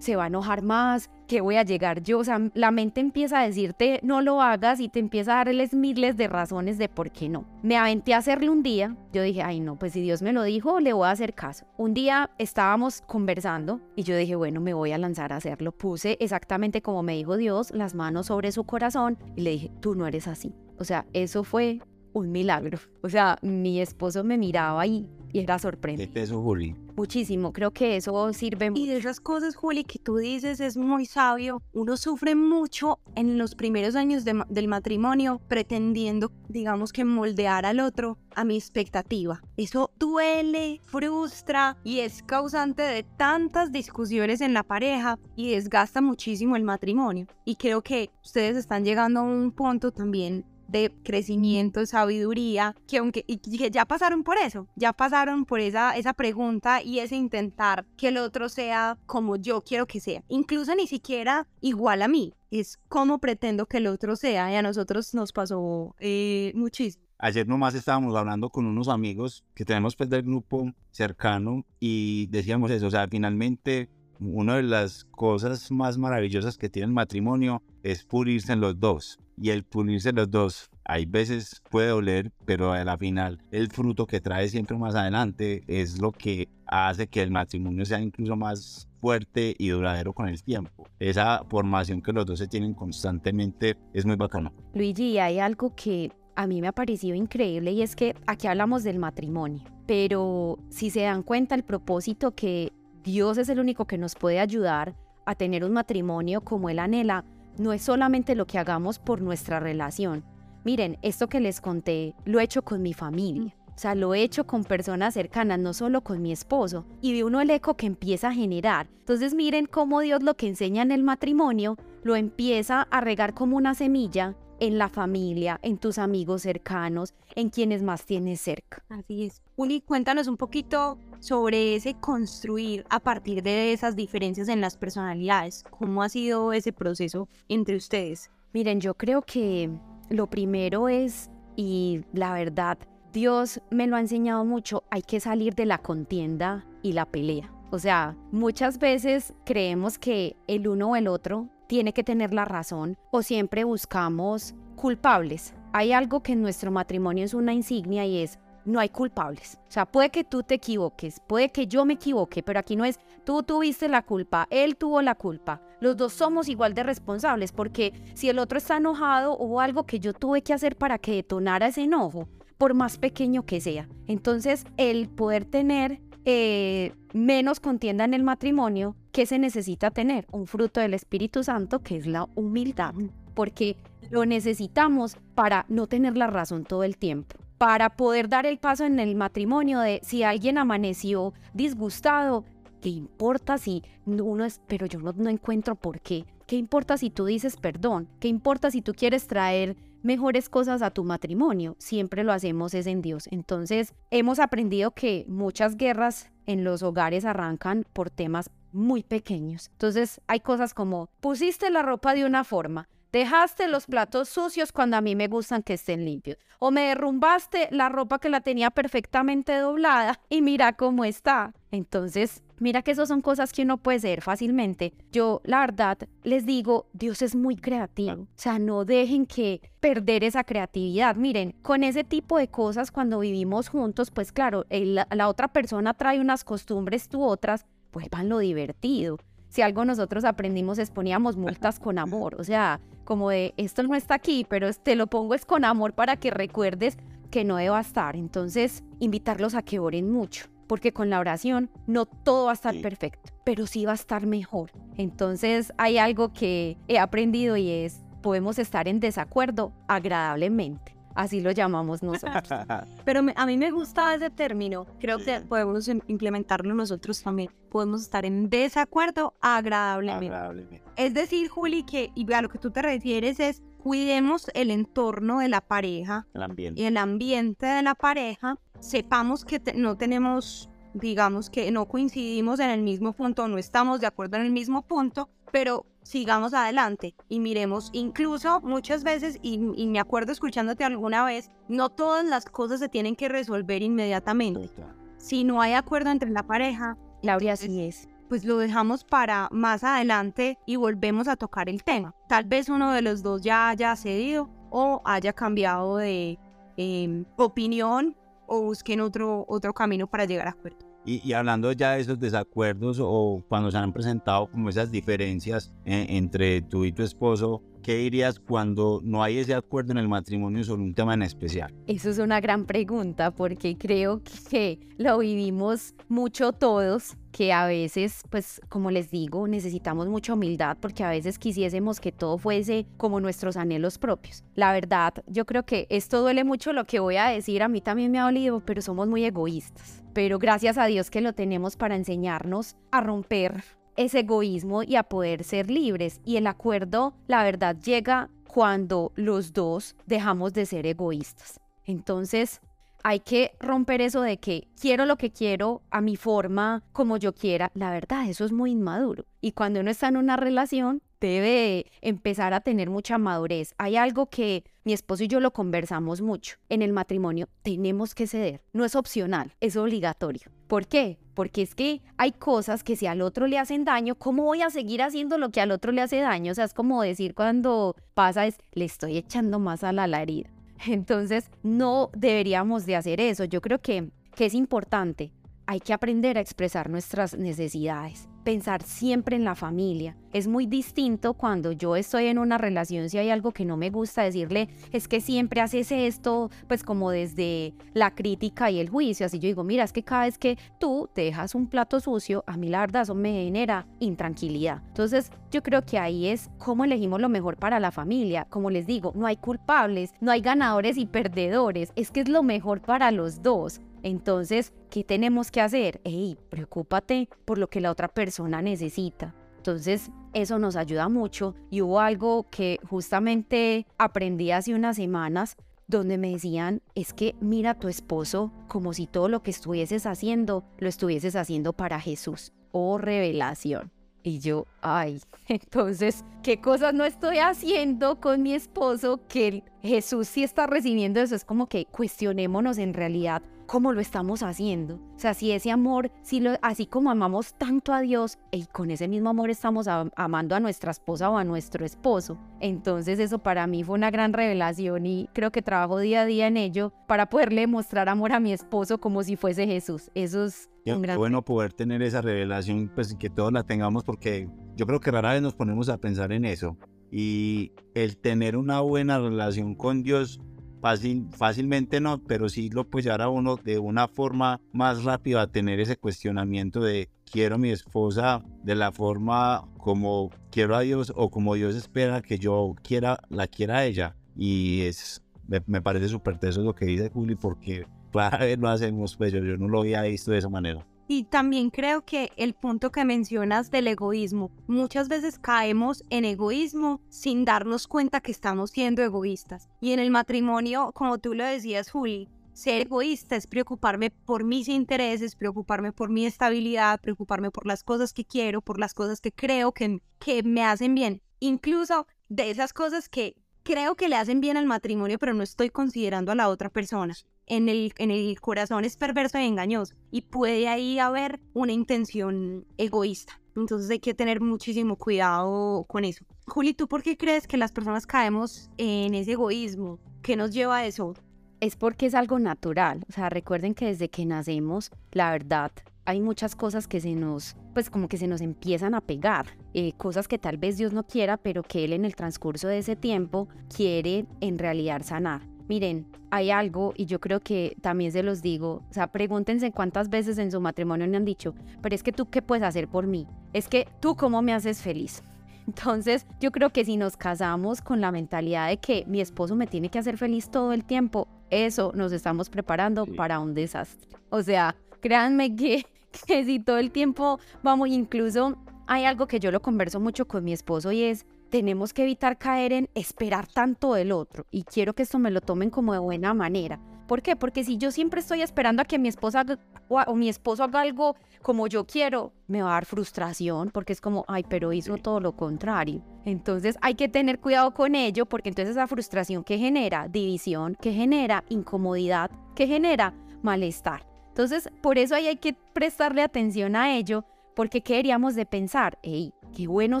se 0.00 0.16
va 0.16 0.24
a 0.24 0.26
enojar 0.26 0.62
más, 0.62 1.10
¿qué 1.28 1.40
voy 1.40 1.56
a 1.56 1.62
llegar 1.62 2.02
yo? 2.02 2.18
O 2.18 2.24
sea, 2.24 2.40
la 2.54 2.70
mente 2.70 3.00
empieza 3.00 3.38
a 3.38 3.46
decirte 3.46 4.00
no 4.02 4.22
lo 4.22 4.40
hagas 4.40 4.80
y 4.80 4.88
te 4.88 4.98
empieza 4.98 5.34
a 5.34 5.44
darles 5.44 5.74
miles 5.74 6.16
de 6.16 6.26
razones 6.26 6.78
de 6.78 6.88
por 6.88 7.10
qué 7.10 7.28
no. 7.28 7.44
Me 7.62 7.76
aventé 7.76 8.14
a 8.14 8.18
hacerle 8.18 8.48
un 8.48 8.62
día, 8.62 8.96
yo 9.12 9.22
dije, 9.22 9.42
ay 9.42 9.60
no, 9.60 9.78
pues 9.78 9.92
si 9.92 10.00
Dios 10.00 10.22
me 10.22 10.32
lo 10.32 10.42
dijo, 10.42 10.80
le 10.80 10.92
voy 10.92 11.06
a 11.06 11.10
hacer 11.10 11.34
caso. 11.34 11.66
Un 11.76 11.94
día 11.94 12.30
estábamos 12.38 13.02
conversando 13.02 13.80
y 13.94 14.02
yo 14.02 14.16
dije, 14.16 14.34
bueno, 14.34 14.60
me 14.60 14.74
voy 14.74 14.92
a 14.92 14.98
lanzar 14.98 15.32
a 15.32 15.36
hacerlo. 15.36 15.72
Puse 15.72 16.16
exactamente 16.20 16.82
como 16.82 17.02
me 17.02 17.14
dijo 17.14 17.36
Dios, 17.36 17.70
las 17.72 17.94
manos 17.94 18.26
sobre 18.26 18.52
su 18.52 18.64
corazón 18.64 19.18
y 19.36 19.42
le 19.42 19.50
dije, 19.50 19.70
tú 19.80 19.94
no 19.94 20.06
eres 20.06 20.26
así. 20.26 20.54
O 20.78 20.84
sea, 20.84 21.04
eso 21.12 21.44
fue 21.44 21.80
un 22.12 22.32
milagro. 22.32 22.78
O 23.02 23.08
sea, 23.08 23.38
mi 23.42 23.80
esposo 23.80 24.24
me 24.24 24.38
miraba 24.38 24.86
y, 24.86 25.08
y 25.32 25.40
era 25.40 25.58
sorprendente. 25.58 26.12
¿Qué 26.12 26.22
eso, 26.22 26.40
Juli? 26.42 26.74
Muchísimo, 26.96 27.52
creo 27.52 27.70
que 27.70 27.96
eso 27.96 28.30
sirve 28.34 28.70
Y 28.74 28.86
de 28.86 28.98
esas 28.98 29.20
cosas, 29.20 29.56
Juli, 29.56 29.84
que 29.84 29.98
tú 29.98 30.16
dices 30.16 30.60
es 30.60 30.76
muy 30.76 31.06
sabio. 31.06 31.62
Uno 31.72 31.96
sufre 31.96 32.34
mucho 32.34 32.98
en 33.14 33.38
los 33.38 33.54
primeros 33.54 33.96
años 33.96 34.24
del 34.24 34.68
matrimonio 34.68 35.40
pretendiendo, 35.48 36.30
digamos 36.48 36.92
que 36.92 37.04
moldear 37.04 37.64
al 37.64 37.80
otro 37.80 38.18
a 38.34 38.44
mi 38.44 38.56
expectativa. 38.56 39.42
Eso 39.56 39.90
duele, 39.98 40.80
frustra 40.84 41.78
y 41.84 42.00
es 42.00 42.22
causante 42.22 42.82
de 42.82 43.02
tantas 43.02 43.72
discusiones 43.72 44.40
en 44.42 44.52
la 44.52 44.62
pareja 44.62 45.18
y 45.36 45.52
desgasta 45.52 46.02
muchísimo 46.02 46.54
el 46.56 46.64
matrimonio. 46.64 47.26
Y 47.46 47.56
creo 47.56 47.80
que 47.82 48.10
ustedes 48.22 48.56
están 48.56 48.84
llegando 48.84 49.20
a 49.20 49.22
un 49.22 49.52
punto 49.52 49.90
también 49.90 50.44
de 50.70 50.92
crecimiento, 51.02 51.84
sabiduría, 51.86 52.74
que 52.86 52.98
aunque 52.98 53.24
y 53.26 53.38
que 53.38 53.70
ya 53.70 53.84
pasaron 53.84 54.22
por 54.22 54.38
eso, 54.38 54.68
ya 54.76 54.92
pasaron 54.92 55.44
por 55.44 55.60
esa, 55.60 55.96
esa 55.96 56.12
pregunta 56.12 56.82
y 56.82 57.00
ese 57.00 57.16
intentar 57.16 57.86
que 57.96 58.08
el 58.08 58.18
otro 58.18 58.48
sea 58.48 58.98
como 59.06 59.36
yo 59.36 59.62
quiero 59.62 59.86
que 59.86 60.00
sea, 60.00 60.22
incluso 60.28 60.74
ni 60.74 60.86
siquiera 60.86 61.46
igual 61.60 62.02
a 62.02 62.08
mí, 62.08 62.34
es 62.50 62.78
como 62.88 63.18
pretendo 63.18 63.66
que 63.66 63.78
el 63.78 63.86
otro 63.86 64.16
sea 64.16 64.52
y 64.52 64.56
a 64.56 64.62
nosotros 64.62 65.14
nos 65.14 65.32
pasó 65.32 65.94
eh, 65.98 66.52
muchísimo. 66.54 67.04
Ayer 67.18 67.46
nomás 67.46 67.74
estábamos 67.74 68.16
hablando 68.16 68.48
con 68.48 68.64
unos 68.64 68.88
amigos 68.88 69.44
que 69.54 69.66
tenemos 69.66 69.94
pues 69.94 70.08
del 70.08 70.22
grupo 70.22 70.72
cercano 70.90 71.66
y 71.78 72.26
decíamos 72.28 72.70
eso, 72.70 72.86
o 72.86 72.90
sea, 72.90 73.06
finalmente 73.08 73.90
una 74.18 74.56
de 74.56 74.62
las 74.62 75.04
cosas 75.04 75.70
más 75.70 75.98
maravillosas 75.98 76.56
que 76.56 76.68
tiene 76.68 76.86
el 76.86 76.92
matrimonio 76.92 77.62
es 77.82 78.04
pulirse 78.04 78.52
en 78.52 78.60
los 78.60 78.78
dos 78.80 79.18
y 79.40 79.50
el 79.50 79.64
pulirse 79.64 80.12
los 80.12 80.30
dos 80.30 80.70
hay 80.84 81.06
veces 81.06 81.62
puede 81.70 81.88
doler, 81.88 82.30
pero 82.44 82.72
a 82.72 82.84
la 82.84 82.98
final 82.98 83.38
el 83.50 83.68
fruto 83.68 84.06
que 84.06 84.20
trae 84.20 84.48
siempre 84.48 84.76
más 84.76 84.94
adelante 84.94 85.62
es 85.66 86.00
lo 86.00 86.12
que 86.12 86.48
hace 86.66 87.06
que 87.06 87.22
el 87.22 87.30
matrimonio 87.30 87.84
sea 87.86 88.00
incluso 88.00 88.36
más 88.36 88.88
fuerte 89.00 89.54
y 89.58 89.68
duradero 89.68 90.12
con 90.12 90.28
el 90.28 90.42
tiempo. 90.42 90.86
Esa 90.98 91.42
formación 91.48 92.02
que 92.02 92.12
los 92.12 92.26
dos 92.26 92.38
se 92.38 92.48
tienen 92.48 92.74
constantemente 92.74 93.76
es 93.94 94.04
muy 94.04 94.16
bacana. 94.16 94.52
Luigi, 94.74 95.18
hay 95.18 95.38
algo 95.38 95.74
que 95.74 96.12
a 96.36 96.46
mí 96.46 96.60
me 96.60 96.68
ha 96.68 96.72
parecido 96.72 97.14
increíble 97.14 97.72
y 97.72 97.82
es 97.82 97.96
que 97.96 98.14
aquí 98.26 98.46
hablamos 98.46 98.84
del 98.84 98.98
matrimonio, 98.98 99.62
pero 99.86 100.58
si 100.68 100.90
se 100.90 101.02
dan 101.02 101.22
cuenta 101.22 101.54
el 101.54 101.62
propósito 101.62 102.34
que 102.34 102.72
Dios 103.02 103.38
es 103.38 103.48
el 103.48 103.58
único 103.58 103.86
que 103.86 103.96
nos 103.96 104.14
puede 104.14 104.40
ayudar 104.40 104.94
a 105.24 105.34
tener 105.34 105.64
un 105.64 105.72
matrimonio 105.72 106.42
como 106.42 106.68
Él 106.68 106.78
anhela, 106.78 107.24
no 107.60 107.72
es 107.72 107.82
solamente 107.82 108.34
lo 108.34 108.46
que 108.46 108.58
hagamos 108.58 108.98
por 108.98 109.20
nuestra 109.20 109.60
relación. 109.60 110.24
Miren, 110.64 110.98
esto 111.02 111.28
que 111.28 111.40
les 111.40 111.60
conté 111.60 112.14
lo 112.24 112.40
he 112.40 112.44
hecho 112.44 112.62
con 112.62 112.82
mi 112.82 112.94
familia. 112.94 113.54
O 113.68 113.78
sea, 113.80 113.94
lo 113.94 114.14
he 114.14 114.22
hecho 114.22 114.46
con 114.46 114.64
personas 114.64 115.14
cercanas, 115.14 115.58
no 115.58 115.72
solo 115.72 116.02
con 116.02 116.20
mi 116.20 116.32
esposo. 116.32 116.84
Y 117.00 117.12
ve 117.12 117.24
uno 117.24 117.40
el 117.40 117.50
eco 117.50 117.76
que 117.76 117.86
empieza 117.86 118.28
a 118.28 118.34
generar. 118.34 118.88
Entonces 118.98 119.34
miren 119.34 119.66
cómo 119.66 120.00
Dios 120.00 120.22
lo 120.22 120.36
que 120.36 120.48
enseña 120.48 120.82
en 120.82 120.90
el 120.90 121.02
matrimonio 121.02 121.76
lo 122.02 122.16
empieza 122.16 122.82
a 122.90 123.00
regar 123.00 123.34
como 123.34 123.56
una 123.56 123.74
semilla 123.74 124.36
en 124.60 124.78
la 124.78 124.88
familia, 124.88 125.58
en 125.62 125.78
tus 125.78 125.98
amigos 125.98 126.42
cercanos, 126.42 127.14
en 127.34 127.48
quienes 127.48 127.82
más 127.82 128.04
tienes 128.04 128.40
cerca. 128.40 128.84
Así 128.88 129.24
es. 129.24 129.42
Uli, 129.56 129.80
cuéntanos 129.80 130.28
un 130.28 130.36
poquito 130.36 130.98
sobre 131.18 131.74
ese 131.74 131.94
construir 131.94 132.84
a 132.88 133.00
partir 133.00 133.42
de 133.42 133.72
esas 133.72 133.96
diferencias 133.96 134.48
en 134.48 134.60
las 134.60 134.76
personalidades. 134.76 135.64
¿Cómo 135.70 136.02
ha 136.02 136.08
sido 136.08 136.52
ese 136.52 136.72
proceso 136.72 137.28
entre 137.48 137.76
ustedes? 137.76 138.30
Miren, 138.52 138.80
yo 138.80 138.94
creo 138.94 139.22
que 139.22 139.70
lo 140.08 140.28
primero 140.28 140.88
es, 140.88 141.30
y 141.56 142.02
la 142.12 142.32
verdad, 142.32 142.78
Dios 143.12 143.60
me 143.70 143.86
lo 143.86 143.96
ha 143.96 144.00
enseñado 144.00 144.44
mucho, 144.44 144.84
hay 144.90 145.02
que 145.02 145.20
salir 145.20 145.54
de 145.54 145.66
la 145.66 145.78
contienda 145.78 146.66
y 146.82 146.92
la 146.92 147.06
pelea. 147.06 147.52
O 147.72 147.78
sea, 147.78 148.16
muchas 148.32 148.78
veces 148.78 149.32
creemos 149.44 149.98
que 149.98 150.36
el 150.48 150.66
uno 150.66 150.90
o 150.90 150.96
el 150.96 151.06
otro 151.06 151.48
tiene 151.70 151.92
que 151.92 152.02
tener 152.02 152.34
la 152.34 152.44
razón 152.44 152.98
o 153.12 153.22
siempre 153.22 153.62
buscamos 153.62 154.56
culpables. 154.74 155.54
Hay 155.72 155.92
algo 155.92 156.20
que 156.20 156.32
en 156.32 156.42
nuestro 156.42 156.72
matrimonio 156.72 157.24
es 157.24 157.32
una 157.32 157.52
insignia 157.52 158.04
y 158.04 158.18
es 158.18 158.40
no 158.64 158.80
hay 158.80 158.88
culpables. 158.88 159.56
O 159.68 159.70
sea, 159.70 159.86
puede 159.86 160.10
que 160.10 160.24
tú 160.24 160.42
te 160.42 160.56
equivoques, 160.56 161.20
puede 161.28 161.52
que 161.52 161.68
yo 161.68 161.84
me 161.84 161.92
equivoque, 161.94 162.42
pero 162.42 162.58
aquí 162.58 162.74
no 162.74 162.84
es 162.84 162.98
tú 163.22 163.44
tuviste 163.44 163.88
la 163.88 164.02
culpa, 164.02 164.48
él 164.50 164.76
tuvo 164.76 165.00
la 165.00 165.14
culpa. 165.14 165.62
Los 165.78 165.96
dos 165.96 166.12
somos 166.12 166.48
igual 166.48 166.74
de 166.74 166.82
responsables 166.82 167.52
porque 167.52 167.92
si 168.14 168.28
el 168.28 168.40
otro 168.40 168.58
está 168.58 168.78
enojado, 168.78 169.38
hubo 169.38 169.60
algo 169.60 169.86
que 169.86 170.00
yo 170.00 170.12
tuve 170.12 170.42
que 170.42 170.52
hacer 170.52 170.74
para 170.74 170.98
que 170.98 171.14
detonara 171.14 171.68
ese 171.68 171.82
enojo, 171.82 172.28
por 172.58 172.74
más 172.74 172.98
pequeño 172.98 173.46
que 173.46 173.60
sea. 173.60 173.88
Entonces, 174.08 174.64
el 174.76 175.08
poder 175.08 175.44
tener 175.44 176.00
eh, 176.24 176.94
menos 177.12 177.60
contienda 177.60 178.04
en 178.04 178.14
el 178.14 178.24
matrimonio, 178.24 178.96
¿qué 179.12 179.26
se 179.26 179.38
necesita 179.38 179.90
tener? 179.90 180.26
Un 180.32 180.46
fruto 180.46 180.80
del 180.80 180.94
Espíritu 180.94 181.42
Santo, 181.42 181.80
que 181.80 181.96
es 181.96 182.06
la 182.06 182.28
humildad, 182.34 182.94
porque 183.34 183.76
lo 184.10 184.24
necesitamos 184.26 185.16
para 185.34 185.66
no 185.68 185.86
tener 185.86 186.16
la 186.16 186.26
razón 186.26 186.64
todo 186.64 186.84
el 186.84 186.96
tiempo 186.96 187.36
para 187.60 187.90
poder 187.90 188.30
dar 188.30 188.46
el 188.46 188.56
paso 188.56 188.86
en 188.86 188.98
el 188.98 189.14
matrimonio 189.16 189.80
de 189.80 190.00
si 190.02 190.22
alguien 190.22 190.56
amaneció 190.56 191.34
disgustado, 191.52 192.46
¿qué 192.80 192.88
importa 192.88 193.58
si 193.58 193.82
uno 194.06 194.46
es, 194.46 194.62
pero 194.66 194.86
yo 194.86 194.98
no, 194.98 195.12
no 195.12 195.28
encuentro 195.28 195.74
por 195.74 196.00
qué? 196.00 196.24
¿Qué 196.46 196.56
importa 196.56 196.96
si 196.96 197.10
tú 197.10 197.26
dices 197.26 197.58
perdón? 197.58 198.08
¿Qué 198.18 198.28
importa 198.28 198.70
si 198.70 198.80
tú 198.80 198.94
quieres 198.94 199.26
traer 199.26 199.76
mejores 200.02 200.48
cosas 200.48 200.82
a 200.82 200.90
tu 200.90 201.04
matrimonio? 201.04 201.76
Siempre 201.78 202.24
lo 202.24 202.32
hacemos 202.32 202.74
es 202.74 202.86
en 202.86 203.02
Dios. 203.02 203.28
Entonces, 203.30 203.94
hemos 204.10 204.38
aprendido 204.38 204.92
que 204.92 205.24
muchas 205.28 205.76
guerras 205.76 206.30
en 206.46 206.64
los 206.64 206.82
hogares 206.82 207.24
arrancan 207.24 207.84
por 207.92 208.10
temas 208.10 208.50
muy 208.72 209.02
pequeños. 209.02 209.68
Entonces, 209.72 210.20
hay 210.26 210.40
cosas 210.40 210.74
como, 210.74 211.10
pusiste 211.20 211.70
la 211.70 211.82
ropa 211.82 212.14
de 212.14 212.24
una 212.24 212.44
forma, 212.44 212.88
Dejaste 213.12 213.66
los 213.66 213.86
platos 213.86 214.28
sucios 214.28 214.70
cuando 214.70 214.96
a 214.96 215.00
mí 215.00 215.16
me 215.16 215.26
gustan 215.26 215.64
que 215.64 215.74
estén 215.74 216.04
limpios. 216.04 216.38
O 216.60 216.70
me 216.70 216.82
derrumbaste 216.82 217.66
la 217.72 217.88
ropa 217.88 218.20
que 218.20 218.28
la 218.28 218.40
tenía 218.40 218.70
perfectamente 218.70 219.56
doblada 219.56 220.20
y 220.28 220.42
mira 220.42 220.74
cómo 220.74 221.04
está. 221.04 221.52
Entonces, 221.72 222.44
mira 222.60 222.82
que 222.82 222.92
eso 222.92 223.06
son 223.06 223.20
cosas 223.20 223.52
que 223.52 223.62
uno 223.62 223.78
puede 223.78 223.98
hacer 223.98 224.22
fácilmente. 224.22 224.94
Yo, 225.10 225.40
la 225.42 225.58
verdad, 225.58 225.98
les 226.22 226.46
digo, 226.46 226.86
Dios 226.92 227.20
es 227.22 227.34
muy 227.34 227.56
creativo. 227.56 228.22
O 228.22 228.28
sea, 228.36 228.60
no 228.60 228.84
dejen 228.84 229.26
que 229.26 229.60
perder 229.80 230.22
esa 230.22 230.44
creatividad. 230.44 231.16
Miren, 231.16 231.50
con 231.62 231.82
ese 231.82 232.04
tipo 232.04 232.38
de 232.38 232.46
cosas, 232.46 232.92
cuando 232.92 233.18
vivimos 233.18 233.68
juntos, 233.68 234.12
pues 234.12 234.30
claro, 234.30 234.66
la 234.70 235.28
otra 235.28 235.48
persona 235.48 235.94
trae 235.94 236.20
unas 236.20 236.44
costumbres, 236.44 237.08
tú 237.08 237.24
otras, 237.24 237.66
pues 237.90 238.08
van 238.08 238.28
lo 238.28 238.38
divertido 238.38 239.18
si 239.50 239.62
algo 239.62 239.84
nosotros 239.84 240.24
aprendimos 240.24 240.78
es 240.78 240.90
poníamos 240.90 241.36
multas 241.36 241.78
con 241.78 241.98
amor, 241.98 242.36
o 242.40 242.44
sea, 242.44 242.80
como 243.04 243.30
de 243.30 243.52
esto 243.56 243.82
no 243.82 243.94
está 243.94 244.14
aquí, 244.14 244.46
pero 244.48 244.72
te 244.72 244.94
lo 244.94 245.08
pongo 245.08 245.34
es 245.34 245.44
con 245.44 245.64
amor 245.64 245.92
para 245.92 246.16
que 246.16 246.30
recuerdes 246.30 246.96
que 247.30 247.44
no 247.44 247.56
deba 247.56 247.80
estar. 247.80 248.16
Entonces, 248.16 248.84
invitarlos 249.00 249.54
a 249.54 249.62
que 249.62 249.78
oren 249.78 250.10
mucho, 250.10 250.46
porque 250.66 250.92
con 250.92 251.10
la 251.10 251.18
oración 251.18 251.70
no 251.86 252.06
todo 252.06 252.46
va 252.46 252.52
a 252.52 252.54
estar 252.54 252.80
perfecto, 252.80 253.32
pero 253.44 253.66
sí 253.66 253.84
va 253.84 253.92
a 253.92 253.96
estar 253.96 254.26
mejor. 254.26 254.70
Entonces, 254.96 255.72
hay 255.76 255.98
algo 255.98 256.32
que 256.32 256.76
he 256.86 256.98
aprendido 256.98 257.56
y 257.56 257.70
es, 257.70 258.02
podemos 258.22 258.58
estar 258.58 258.86
en 258.86 259.00
desacuerdo 259.00 259.72
agradablemente. 259.88 260.99
Así 261.20 261.42
lo 261.42 261.50
llamamos 261.50 262.02
nosotros. 262.02 262.48
Pero 263.04 263.20
a 263.36 263.46
mí 263.46 263.58
me 263.58 263.70
gusta 263.70 264.14
ese 264.14 264.30
término. 264.30 264.86
Creo 264.98 265.18
que 265.18 265.42
podemos 265.42 265.86
implementarlo 265.86 266.72
nosotros 266.74 267.22
también. 267.22 267.50
Podemos 267.70 268.00
estar 268.00 268.24
en 268.24 268.48
desacuerdo 268.48 269.34
agradablemente. 269.42 270.82
Es 270.96 271.12
decir, 271.12 271.48
Juli, 271.50 271.82
que 271.82 272.10
y 272.14 272.32
a 272.32 272.40
lo 272.40 272.48
que 272.48 272.58
tú 272.58 272.70
te 272.70 272.80
refieres 272.80 273.38
es 273.38 273.62
cuidemos 273.82 274.50
el 274.54 274.70
entorno 274.70 275.40
de 275.40 275.50
la 275.50 275.60
pareja. 275.60 276.26
El 276.32 276.42
ambiente. 276.42 276.80
Y 276.80 276.84
el 276.86 276.96
ambiente 276.96 277.66
de 277.66 277.82
la 277.82 277.94
pareja. 277.94 278.56
Sepamos 278.80 279.44
que 279.44 279.60
no 279.74 279.98
tenemos 279.98 280.70
digamos 280.94 281.50
que 281.50 281.70
no 281.70 281.86
coincidimos 281.86 282.58
en 282.58 282.70
el 282.70 282.82
mismo 282.82 283.12
punto, 283.12 283.46
no 283.46 283.58
estamos 283.58 284.00
de 284.00 284.08
acuerdo 284.08 284.38
en 284.38 284.42
el 284.42 284.50
mismo 284.50 284.82
punto, 284.82 285.28
pero 285.52 285.86
sigamos 286.02 286.54
adelante 286.54 287.14
y 287.28 287.40
miremos, 287.40 287.90
incluso 287.92 288.60
muchas 288.60 289.04
veces, 289.04 289.38
y, 289.42 289.58
me 289.58 290.00
acuerdo 290.00 290.32
escuchándote 290.32 290.84
alguna 290.84 291.24
vez, 291.24 291.50
no 291.68 291.88
todas 291.88 292.24
las 292.24 292.44
cosas 292.44 292.80
se 292.80 292.88
tienen 292.88 293.16
que 293.16 293.28
resolver 293.28 293.82
inmediatamente. 293.82 294.70
Si 295.16 295.44
no 295.44 295.60
hay 295.60 295.74
acuerdo 295.74 296.10
entre 296.10 296.30
la 296.30 296.42
pareja, 296.42 296.96
Laura, 297.22 297.52
así 297.52 297.82
es. 297.82 298.08
Pues 298.28 298.44
lo 298.44 298.58
dejamos 298.58 299.04
para 299.04 299.48
más 299.50 299.82
adelante 299.84 300.56
y 300.64 300.76
volvemos 300.76 301.28
a 301.28 301.36
tocar 301.36 301.68
el 301.68 301.82
tema. 301.82 302.14
Tal 302.28 302.44
vez 302.44 302.68
uno 302.68 302.92
de 302.92 303.02
los 303.02 303.22
dos 303.22 303.42
ya 303.42 303.68
haya 303.68 303.94
cedido 303.96 304.48
o 304.70 305.02
haya 305.04 305.32
cambiado 305.32 305.96
de 305.96 306.38
em, 306.76 307.24
opinión 307.36 308.16
o 308.46 308.62
busquen 308.62 309.00
otro, 309.00 309.44
otro 309.48 309.74
camino 309.74 310.06
para 310.06 310.24
llegar 310.24 310.46
a 310.46 310.50
acuerdo. 310.50 310.89
Y, 311.04 311.32
hablando 311.32 311.72
ya 311.72 311.92
de 311.92 312.00
esos 312.00 312.18
desacuerdos 312.18 312.98
o 313.00 313.42
cuando 313.48 313.70
se 313.70 313.78
han 313.78 313.92
presentado 313.92 314.50
como 314.50 314.68
esas 314.68 314.90
diferencias 314.90 315.72
eh, 315.84 316.06
entre 316.10 316.60
tú 316.62 316.84
y 316.84 316.92
tu 316.92 317.02
esposo, 317.02 317.62
¿qué 317.82 317.96
dirías 317.96 318.38
cuando 318.38 319.00
no 319.02 319.22
hay 319.22 319.38
ese 319.38 319.54
acuerdo 319.54 319.92
en 319.92 319.98
el 319.98 320.08
matrimonio 320.08 320.62
sobre 320.62 320.82
un 320.82 320.94
tema 320.94 321.14
en 321.14 321.22
especial? 321.22 321.72
Eso 321.86 322.10
es 322.10 322.18
una 322.18 322.40
gran 322.40 322.66
pregunta 322.66 323.30
porque 323.30 323.76
creo 323.78 324.22
que 324.50 324.78
lo 324.98 325.18
vivimos 325.18 325.94
mucho 326.08 326.52
todos, 326.52 327.16
que 327.32 327.52
a 327.52 327.66
veces, 327.66 328.22
pues 328.30 328.60
como 328.68 328.90
les 328.90 329.10
digo, 329.10 329.46
necesitamos 329.48 330.08
mucha 330.08 330.34
humildad 330.34 330.76
porque 330.80 331.04
a 331.04 331.10
veces 331.10 331.38
quisiésemos 331.38 332.00
que 332.00 332.12
todo 332.12 332.38
fuese 332.38 332.86
como 332.96 333.20
nuestros 333.20 333.56
anhelos 333.56 333.98
propios. 333.98 334.44
La 334.54 334.72
verdad, 334.72 335.14
yo 335.26 335.46
creo 335.46 335.64
que 335.64 335.86
esto 335.90 336.20
duele 336.20 336.44
mucho 336.44 336.72
lo 336.72 336.84
que 336.84 337.00
voy 337.00 337.16
a 337.16 337.26
decir, 337.28 337.62
a 337.62 337.68
mí 337.68 337.80
también 337.80 338.10
me 338.10 338.18
ha 338.18 338.24
dolido, 338.24 338.60
pero 338.60 338.82
somos 338.82 339.08
muy 339.08 339.24
egoístas 339.24 340.00
pero 340.12 340.38
gracias 340.38 340.78
a 340.78 340.86
Dios 340.86 341.10
que 341.10 341.20
lo 341.20 341.32
tenemos 341.32 341.76
para 341.76 341.96
enseñarnos 341.96 342.76
a 342.90 343.00
romper 343.00 343.64
ese 343.96 344.20
egoísmo 344.20 344.82
y 344.82 344.96
a 344.96 345.04
poder 345.04 345.44
ser 345.44 345.70
libres. 345.70 346.20
Y 346.24 346.36
el 346.36 346.46
acuerdo, 346.46 347.14
la 347.26 347.44
verdad, 347.44 347.76
llega 347.76 348.30
cuando 348.48 349.12
los 349.14 349.52
dos 349.52 349.96
dejamos 350.06 350.52
de 350.52 350.66
ser 350.66 350.86
egoístas. 350.86 351.60
Entonces, 351.84 352.60
hay 353.02 353.20
que 353.20 353.52
romper 353.60 354.00
eso 354.00 354.22
de 354.22 354.38
que 354.38 354.68
quiero 354.80 355.06
lo 355.06 355.16
que 355.16 355.30
quiero 355.30 355.82
a 355.90 356.00
mi 356.00 356.16
forma, 356.16 356.82
como 356.92 357.16
yo 357.16 357.34
quiera. 357.34 357.70
La 357.74 357.90
verdad, 357.90 358.28
eso 358.28 358.44
es 358.44 358.52
muy 358.52 358.72
inmaduro. 358.72 359.24
Y 359.40 359.52
cuando 359.52 359.80
uno 359.80 359.90
está 359.90 360.08
en 360.08 360.16
una 360.16 360.36
relación, 360.36 361.02
debe 361.20 361.86
empezar 362.00 362.54
a 362.54 362.60
tener 362.60 362.90
mucha 362.90 363.18
madurez. 363.18 363.74
Hay 363.78 363.96
algo 363.96 364.26
que 364.26 364.64
mi 364.84 364.92
esposo 364.92 365.24
y 365.24 365.28
yo 365.28 365.40
lo 365.40 365.52
conversamos 365.52 366.22
mucho. 366.22 366.56
En 366.68 366.82
el 366.82 366.92
matrimonio 366.92 367.48
tenemos 367.62 368.14
que 368.14 368.26
ceder. 368.26 368.62
No 368.72 368.84
es 368.84 368.94
opcional, 368.94 369.54
es 369.60 369.76
obligatorio. 369.76 370.50
¿Por 370.66 370.86
qué? 370.86 371.18
Porque 371.34 371.62
es 371.62 371.74
que 371.74 372.00
hay 372.16 372.32
cosas 372.32 372.84
que 372.84 372.96
si 372.96 373.06
al 373.06 373.22
otro 373.22 373.46
le 373.46 373.58
hacen 373.58 373.84
daño, 373.84 374.14
¿cómo 374.14 374.44
voy 374.44 374.62
a 374.62 374.70
seguir 374.70 375.02
haciendo 375.02 375.36
lo 375.36 375.50
que 375.50 375.60
al 375.60 375.72
otro 375.72 375.92
le 375.92 376.00
hace 376.00 376.20
daño? 376.20 376.52
O 376.52 376.54
sea, 376.54 376.64
es 376.64 376.74
como 376.74 377.02
decir 377.02 377.34
cuando 377.34 377.96
pasa 378.14 378.46
es, 378.46 378.56
le 378.72 378.84
estoy 378.84 379.16
echando 379.16 379.58
más 379.58 379.84
a 379.84 379.92
la 379.92 380.22
herida. 380.22 380.50
Entonces, 380.86 381.50
no 381.62 382.10
deberíamos 382.16 382.86
de 382.86 382.96
hacer 382.96 383.20
eso. 383.20 383.44
Yo 383.44 383.60
creo 383.60 383.80
que, 383.80 384.10
que 384.34 384.46
es 384.46 384.54
importante. 384.54 385.32
Hay 385.66 385.80
que 385.80 385.92
aprender 385.92 386.38
a 386.38 386.40
expresar 386.40 386.88
nuestras 386.90 387.36
necesidades 387.36 388.29
pensar 388.50 388.82
siempre 388.82 389.36
en 389.36 389.44
la 389.44 389.54
familia. 389.54 390.16
Es 390.32 390.48
muy 390.48 390.66
distinto 390.66 391.34
cuando 391.34 391.70
yo 391.70 391.94
estoy 391.94 392.26
en 392.26 392.36
una 392.36 392.58
relación, 392.58 393.08
si 393.08 393.16
hay 393.16 393.30
algo 393.30 393.52
que 393.52 393.64
no 393.64 393.76
me 393.76 393.90
gusta, 393.90 394.22
decirle, 394.22 394.68
es 394.90 395.06
que 395.06 395.20
siempre 395.20 395.60
haces 395.60 395.92
esto, 395.92 396.50
pues 396.66 396.82
como 396.82 397.12
desde 397.12 397.74
la 397.94 398.12
crítica 398.12 398.68
y 398.68 398.80
el 398.80 398.88
juicio. 398.88 399.26
Así 399.26 399.38
yo 399.38 399.46
digo, 399.46 399.62
mira, 399.62 399.84
es 399.84 399.92
que 399.92 400.02
cada 400.02 400.24
vez 400.24 400.36
que 400.36 400.58
tú 400.80 401.08
dejas 401.14 401.54
un 401.54 401.68
plato 401.68 402.00
sucio, 402.00 402.42
a 402.48 402.56
mí 402.56 402.68
la 402.68 402.80
verdad 402.80 403.02
eso 403.02 403.14
me 403.14 403.32
genera 403.34 403.86
intranquilidad. 404.00 404.82
Entonces 404.88 405.30
yo 405.52 405.62
creo 405.62 405.82
que 405.82 406.00
ahí 406.00 406.26
es 406.26 406.50
cómo 406.58 406.84
elegimos 406.84 407.20
lo 407.20 407.28
mejor 407.28 407.56
para 407.56 407.78
la 407.78 407.92
familia. 407.92 408.48
Como 408.50 408.70
les 408.70 408.84
digo, 408.84 409.12
no 409.14 409.26
hay 409.26 409.36
culpables, 409.36 410.12
no 410.20 410.32
hay 410.32 410.40
ganadores 410.40 410.96
y 410.96 411.06
perdedores, 411.06 411.92
es 411.94 412.10
que 412.10 412.20
es 412.20 412.28
lo 412.28 412.42
mejor 412.42 412.80
para 412.80 413.12
los 413.12 413.42
dos. 413.42 413.80
Entonces, 414.02 414.72
¿qué 414.90 415.04
tenemos 415.04 415.50
que 415.50 415.60
hacer? 415.60 416.00
Hey, 416.04 416.36
preocúpate 416.48 417.28
por 417.44 417.58
lo 417.58 417.68
que 417.68 417.80
la 417.80 417.90
otra 417.90 418.08
persona 418.08 418.62
necesita. 418.62 419.34
Entonces, 419.56 420.10
eso 420.32 420.58
nos 420.58 420.76
ayuda 420.76 421.08
mucho 421.08 421.54
y 421.70 421.82
hubo 421.82 422.00
algo 422.00 422.46
que 422.50 422.80
justamente 422.88 423.86
aprendí 423.98 424.52
hace 424.52 424.74
unas 424.74 424.96
semanas 424.96 425.56
donde 425.86 426.16
me 426.16 426.30
decían, 426.30 426.80
es 426.94 427.12
que 427.12 427.34
mira 427.40 427.72
a 427.72 427.78
tu 427.78 427.88
esposo 427.88 428.52
como 428.68 428.94
si 428.94 429.06
todo 429.06 429.28
lo 429.28 429.42
que 429.42 429.50
estuvieses 429.50 430.06
haciendo 430.06 430.64
lo 430.78 430.88
estuvieses 430.88 431.36
haciendo 431.36 431.72
para 431.72 432.00
Jesús. 432.00 432.52
Oh, 432.72 432.96
revelación. 432.96 433.90
Y 434.22 434.38
yo, 434.38 434.66
ay, 434.82 435.20
entonces, 435.48 436.24
¿qué 436.42 436.60
cosas 436.60 436.94
no 436.94 437.04
estoy 437.04 437.38
haciendo 437.38 438.20
con 438.20 438.42
mi 438.42 438.54
esposo 438.54 439.20
que 439.28 439.64
Jesús 439.82 440.28
sí 440.28 440.42
está 440.42 440.66
recibiendo 440.66 441.20
eso? 441.20 441.34
Es 441.34 441.44
como 441.44 441.68
que 441.68 441.86
cuestionémonos 441.86 442.78
en 442.78 442.94
realidad 442.94 443.42
cómo 443.70 443.92
lo 443.92 444.00
estamos 444.00 444.42
haciendo. 444.42 444.96
O 445.14 445.18
sea, 445.20 445.32
si 445.32 445.52
ese 445.52 445.70
amor, 445.70 446.10
si 446.22 446.40
lo, 446.40 446.54
así 446.60 446.86
como 446.86 447.08
amamos 447.08 447.54
tanto 447.54 447.92
a 447.92 448.00
Dios, 448.00 448.36
y 448.50 448.64
con 448.64 448.90
ese 448.90 449.06
mismo 449.06 449.30
amor 449.30 449.48
estamos 449.48 449.86
amando 449.86 450.56
a 450.56 450.60
nuestra 450.60 450.90
esposa 450.90 451.30
o 451.30 451.36
a 451.36 451.44
nuestro 451.44 451.86
esposo. 451.86 452.36
Entonces 452.58 453.20
eso 453.20 453.38
para 453.38 453.68
mí 453.68 453.84
fue 453.84 453.94
una 453.94 454.10
gran 454.10 454.32
revelación 454.32 455.06
y 455.06 455.28
creo 455.32 455.52
que 455.52 455.62
trabajo 455.62 456.00
día 456.00 456.22
a 456.22 456.26
día 456.26 456.48
en 456.48 456.56
ello 456.56 456.92
para 457.06 457.26
poderle 457.26 457.68
mostrar 457.68 458.08
amor 458.08 458.32
a 458.32 458.40
mi 458.40 458.52
esposo 458.52 458.98
como 458.98 459.22
si 459.22 459.36
fuese 459.36 459.68
Jesús. 459.68 460.10
Eso 460.16 460.46
es 460.46 460.68
gran... 460.84 461.16
bueno 461.16 461.42
poder 461.44 461.72
tener 461.72 462.02
esa 462.02 462.22
revelación, 462.22 462.90
pues 462.92 463.14
que 463.14 463.30
todos 463.30 463.52
la 463.52 463.62
tengamos 463.62 464.02
porque 464.02 464.48
yo 464.74 464.84
creo 464.84 464.98
que 464.98 465.12
rara 465.12 465.34
vez 465.34 465.42
nos 465.42 465.54
ponemos 465.54 465.88
a 465.90 465.98
pensar 465.98 466.32
en 466.32 466.44
eso. 466.44 466.76
Y 467.12 467.70
el 467.94 468.16
tener 468.16 468.56
una 468.56 468.80
buena 468.80 469.20
relación 469.20 469.76
con 469.76 470.02
Dios 470.02 470.40
Fácil, 470.80 471.26
fácilmente 471.32 472.00
no, 472.00 472.22
pero 472.22 472.48
sí 472.48 472.70
lo 472.70 472.88
puede 472.88 473.04
llevar 473.04 473.22
a 473.22 473.28
uno 473.28 473.56
de 473.56 473.78
una 473.78 474.08
forma 474.08 474.60
más 474.72 475.04
rápida 475.04 475.42
a 475.42 475.46
tener 475.46 475.78
ese 475.78 475.96
cuestionamiento 475.96 476.80
de 476.80 477.10
quiero 477.30 477.56
a 477.56 477.58
mi 477.58 477.70
esposa 477.70 478.42
de 478.64 478.74
la 478.74 478.90
forma 478.90 479.68
como 479.78 480.30
quiero 480.50 480.76
a 480.76 480.80
Dios 480.80 481.12
o 481.14 481.30
como 481.30 481.54
Dios 481.54 481.74
espera 481.76 482.22
que 482.22 482.38
yo 482.38 482.74
quiera, 482.82 483.18
la 483.28 483.46
quiera 483.46 483.78
a 483.78 483.84
ella. 483.84 484.16
Y 484.36 484.82
es, 484.82 485.22
me, 485.66 485.82
parece 485.82 486.08
súper 486.08 486.38
teso 486.38 486.62
lo 486.62 486.74
que 486.74 486.86
dice 486.86 487.10
Juli 487.10 487.34
porque 487.34 487.86
cada 488.12 488.38
vez 488.38 488.58
lo 488.58 488.68
hacemos, 488.68 489.16
pues 489.16 489.32
yo, 489.32 489.40
yo 489.40 489.58
no 489.58 489.68
lo 489.68 489.80
había 489.80 490.02
visto 490.02 490.30
de 490.30 490.38
esa 490.38 490.48
manera. 490.48 490.86
Y 491.12 491.24
también 491.24 491.70
creo 491.70 492.04
que 492.04 492.30
el 492.36 492.54
punto 492.54 492.92
que 492.92 493.04
mencionas 493.04 493.72
del 493.72 493.88
egoísmo, 493.88 494.52
muchas 494.68 495.08
veces 495.08 495.40
caemos 495.40 496.04
en 496.08 496.24
egoísmo 496.24 497.00
sin 497.08 497.44
darnos 497.44 497.88
cuenta 497.88 498.20
que 498.20 498.30
estamos 498.30 498.70
siendo 498.70 499.02
egoístas. 499.02 499.68
Y 499.80 499.90
en 499.90 499.98
el 499.98 500.12
matrimonio, 500.12 500.92
como 500.94 501.18
tú 501.18 501.34
lo 501.34 501.44
decías, 501.44 501.90
Juli, 501.90 502.28
ser 502.52 502.82
egoísta 502.82 503.34
es 503.34 503.48
preocuparme 503.48 504.12
por 504.12 504.44
mis 504.44 504.68
intereses, 504.68 505.34
preocuparme 505.34 505.90
por 505.90 506.10
mi 506.10 506.26
estabilidad, 506.26 507.00
preocuparme 507.00 507.50
por 507.50 507.66
las 507.66 507.82
cosas 507.82 508.12
que 508.12 508.24
quiero, 508.24 508.62
por 508.62 508.78
las 508.78 508.94
cosas 508.94 509.20
que 509.20 509.32
creo 509.32 509.72
que, 509.72 510.00
que 510.20 510.44
me 510.44 510.62
hacen 510.62 510.94
bien. 510.94 511.22
Incluso 511.40 512.06
de 512.28 512.50
esas 512.50 512.72
cosas 512.72 513.08
que 513.08 513.34
creo 513.64 513.96
que 513.96 514.08
le 514.08 514.14
hacen 514.14 514.40
bien 514.40 514.56
al 514.56 514.66
matrimonio, 514.66 515.18
pero 515.18 515.34
no 515.34 515.42
estoy 515.42 515.70
considerando 515.70 516.30
a 516.30 516.36
la 516.36 516.48
otra 516.48 516.70
persona 516.70 517.16
en 517.50 517.68
el, 517.68 518.40
corazón 518.40 518.84
es 518.84 518.96
perverso 518.96 519.38
y 519.38 519.44
engañoso 519.44 519.94
y 520.10 520.22
puede 520.22 520.68
ahí 520.68 520.98
haber 520.98 521.40
una 521.52 521.72
intención 521.72 522.64
egoísta. 522.78 523.40
Entonces 523.56 523.90
hay 523.90 523.98
que 523.98 524.14
tener 524.14 524.40
muchísimo 524.40 524.96
cuidado 524.96 525.84
con 525.88 526.04
eso. 526.04 526.24
Juli, 526.46 526.74
¿tú 526.74 526.86
por 526.86 527.02
qué 527.02 527.16
crees 527.16 527.48
que 527.48 527.56
las 527.56 527.72
personas 527.72 528.06
caemos 528.06 528.70
en 528.78 529.14
ese 529.14 529.32
egoísmo? 529.32 529.98
¿Qué 530.22 530.36
nos 530.36 530.52
lleva 530.52 530.78
a 530.78 530.86
eso? 530.86 531.14
Es 531.58 531.74
porque 531.74 532.06
es 532.06 532.14
algo 532.14 532.38
natural. 532.38 533.04
O 533.08 533.12
sea, 533.12 533.28
recuerden 533.28 533.74
que 533.74 533.86
desde 533.86 534.08
que 534.08 534.24
nacemos, 534.24 534.92
la 535.10 535.32
verdad, 535.32 535.72
hay 536.04 536.20
muchas 536.20 536.54
cosas 536.54 536.86
que 536.86 537.00
se 537.00 537.14
nos, 537.14 537.56
pues 537.74 537.90
como 537.90 538.08
que 538.08 538.16
se 538.16 538.28
nos 538.28 538.40
empiezan 538.40 538.94
a 538.94 539.00
pegar. 539.00 539.46
Eh, 539.74 539.92
cosas 539.96 540.28
que 540.28 540.38
tal 540.38 540.56
vez 540.56 540.78
Dios 540.78 540.92
no 540.92 541.04
quiera, 541.04 541.36
pero 541.36 541.64
que 541.64 541.84
Él 541.84 541.92
en 541.92 542.04
el 542.04 542.14
transcurso 542.14 542.68
de 542.68 542.78
ese 542.78 542.94
tiempo 542.94 543.48
quiere 543.74 544.26
en 544.40 544.58
realidad 544.58 545.02
sanar. 545.02 545.49
Miren, 545.70 546.04
hay 546.32 546.50
algo 546.50 546.94
y 546.96 547.06
yo 547.06 547.20
creo 547.20 547.38
que 547.38 547.76
también 547.80 548.10
se 548.10 548.24
los 548.24 548.42
digo, 548.42 548.82
o 548.90 548.92
sea, 548.92 549.06
pregúntense 549.06 549.70
cuántas 549.70 550.10
veces 550.10 550.36
en 550.38 550.50
su 550.50 550.60
matrimonio 550.60 551.06
me 551.06 551.16
han 551.16 551.24
dicho, 551.24 551.54
pero 551.80 551.94
es 551.94 552.02
que 552.02 552.10
tú 552.10 552.28
qué 552.28 552.42
puedes 552.42 552.64
hacer 552.64 552.88
por 552.88 553.06
mí, 553.06 553.28
es 553.52 553.68
que 553.68 553.86
tú 554.00 554.16
cómo 554.16 554.42
me 554.42 554.52
haces 554.52 554.82
feliz. 554.82 555.22
Entonces, 555.68 556.26
yo 556.40 556.50
creo 556.50 556.70
que 556.70 556.84
si 556.84 556.96
nos 556.96 557.16
casamos 557.16 557.82
con 557.82 558.00
la 558.00 558.10
mentalidad 558.10 558.66
de 558.66 558.78
que 558.78 559.04
mi 559.06 559.20
esposo 559.20 559.54
me 559.54 559.68
tiene 559.68 559.90
que 559.90 560.00
hacer 560.00 560.18
feliz 560.18 560.50
todo 560.50 560.72
el 560.72 560.84
tiempo, 560.84 561.28
eso 561.50 561.92
nos 561.94 562.10
estamos 562.10 562.50
preparando 562.50 563.06
para 563.06 563.38
un 563.38 563.54
desastre. 563.54 564.08
O 564.28 564.42
sea, 564.42 564.74
créanme 565.00 565.54
que, 565.54 565.86
que 566.26 566.44
si 566.44 566.58
todo 566.58 566.78
el 566.78 566.90
tiempo 566.90 567.38
vamos, 567.62 567.90
incluso 567.90 568.58
hay 568.88 569.04
algo 569.04 569.28
que 569.28 569.38
yo 569.38 569.52
lo 569.52 569.62
converso 569.62 570.00
mucho 570.00 570.26
con 570.26 570.42
mi 570.42 570.52
esposo 570.52 570.90
y 570.90 571.04
es, 571.04 571.26
tenemos 571.50 571.92
que 571.92 572.02
evitar 572.02 572.38
caer 572.38 572.72
en 572.72 572.88
esperar 572.94 573.46
tanto 573.46 573.94
del 573.94 574.12
otro. 574.12 574.46
Y 574.50 574.64
quiero 574.64 574.94
que 574.94 575.02
esto 575.02 575.18
me 575.18 575.30
lo 575.30 575.40
tomen 575.40 575.70
como 575.70 575.92
de 575.92 575.98
buena 575.98 576.32
manera. 576.32 576.80
¿Por 577.06 577.22
qué? 577.22 577.34
Porque 577.34 577.64
si 577.64 577.76
yo 577.76 577.90
siempre 577.90 578.20
estoy 578.20 578.40
esperando 578.40 578.82
a 578.82 578.84
que 578.84 578.98
mi 578.98 579.08
esposa 579.08 579.44
o, 579.88 580.14
mi 580.14 580.28
esposo 580.28 580.62
haga 580.62 580.80
algo 580.80 581.16
como 581.42 581.66
yo 581.66 581.84
quiero, 581.84 582.32
me 582.46 582.62
va 582.62 582.70
a 582.70 582.74
dar 582.74 582.84
frustración 582.86 583.70
porque 583.70 583.92
es 583.92 584.00
como, 584.00 584.24
ay, 584.28 584.44
pero 584.48 584.72
hizo 584.72 584.96
todo 584.96 585.18
lo 585.18 585.32
contrario. 585.34 586.04
Entonces 586.24 586.76
hay 586.80 586.94
que 586.94 587.08
tener 587.08 587.40
cuidado 587.40 587.74
con 587.74 587.96
ello 587.96 588.26
porque 588.26 588.50
entonces 588.50 588.76
esa 588.76 588.86
frustración 588.86 589.42
que 589.42 589.58
genera 589.58 590.06
división, 590.06 590.76
que 590.80 590.92
genera 590.92 591.42
incomodidad, 591.48 592.30
que 592.54 592.68
genera 592.68 593.12
malestar. 593.42 594.06
Entonces, 594.28 594.70
por 594.80 594.96
eso 594.96 595.16
ahí 595.16 595.26
hay 595.26 595.36
que 595.36 595.54
prestarle 595.72 596.22
atención 596.22 596.76
a 596.76 596.94
ello 596.96 597.24
porque 597.54 597.82
¿qué 597.82 597.94
deberíamos 597.94 598.34
de 598.34 598.46
pensar? 598.46 598.98
Hey, 599.02 599.32
qué 599.54 599.66
bueno 599.66 600.00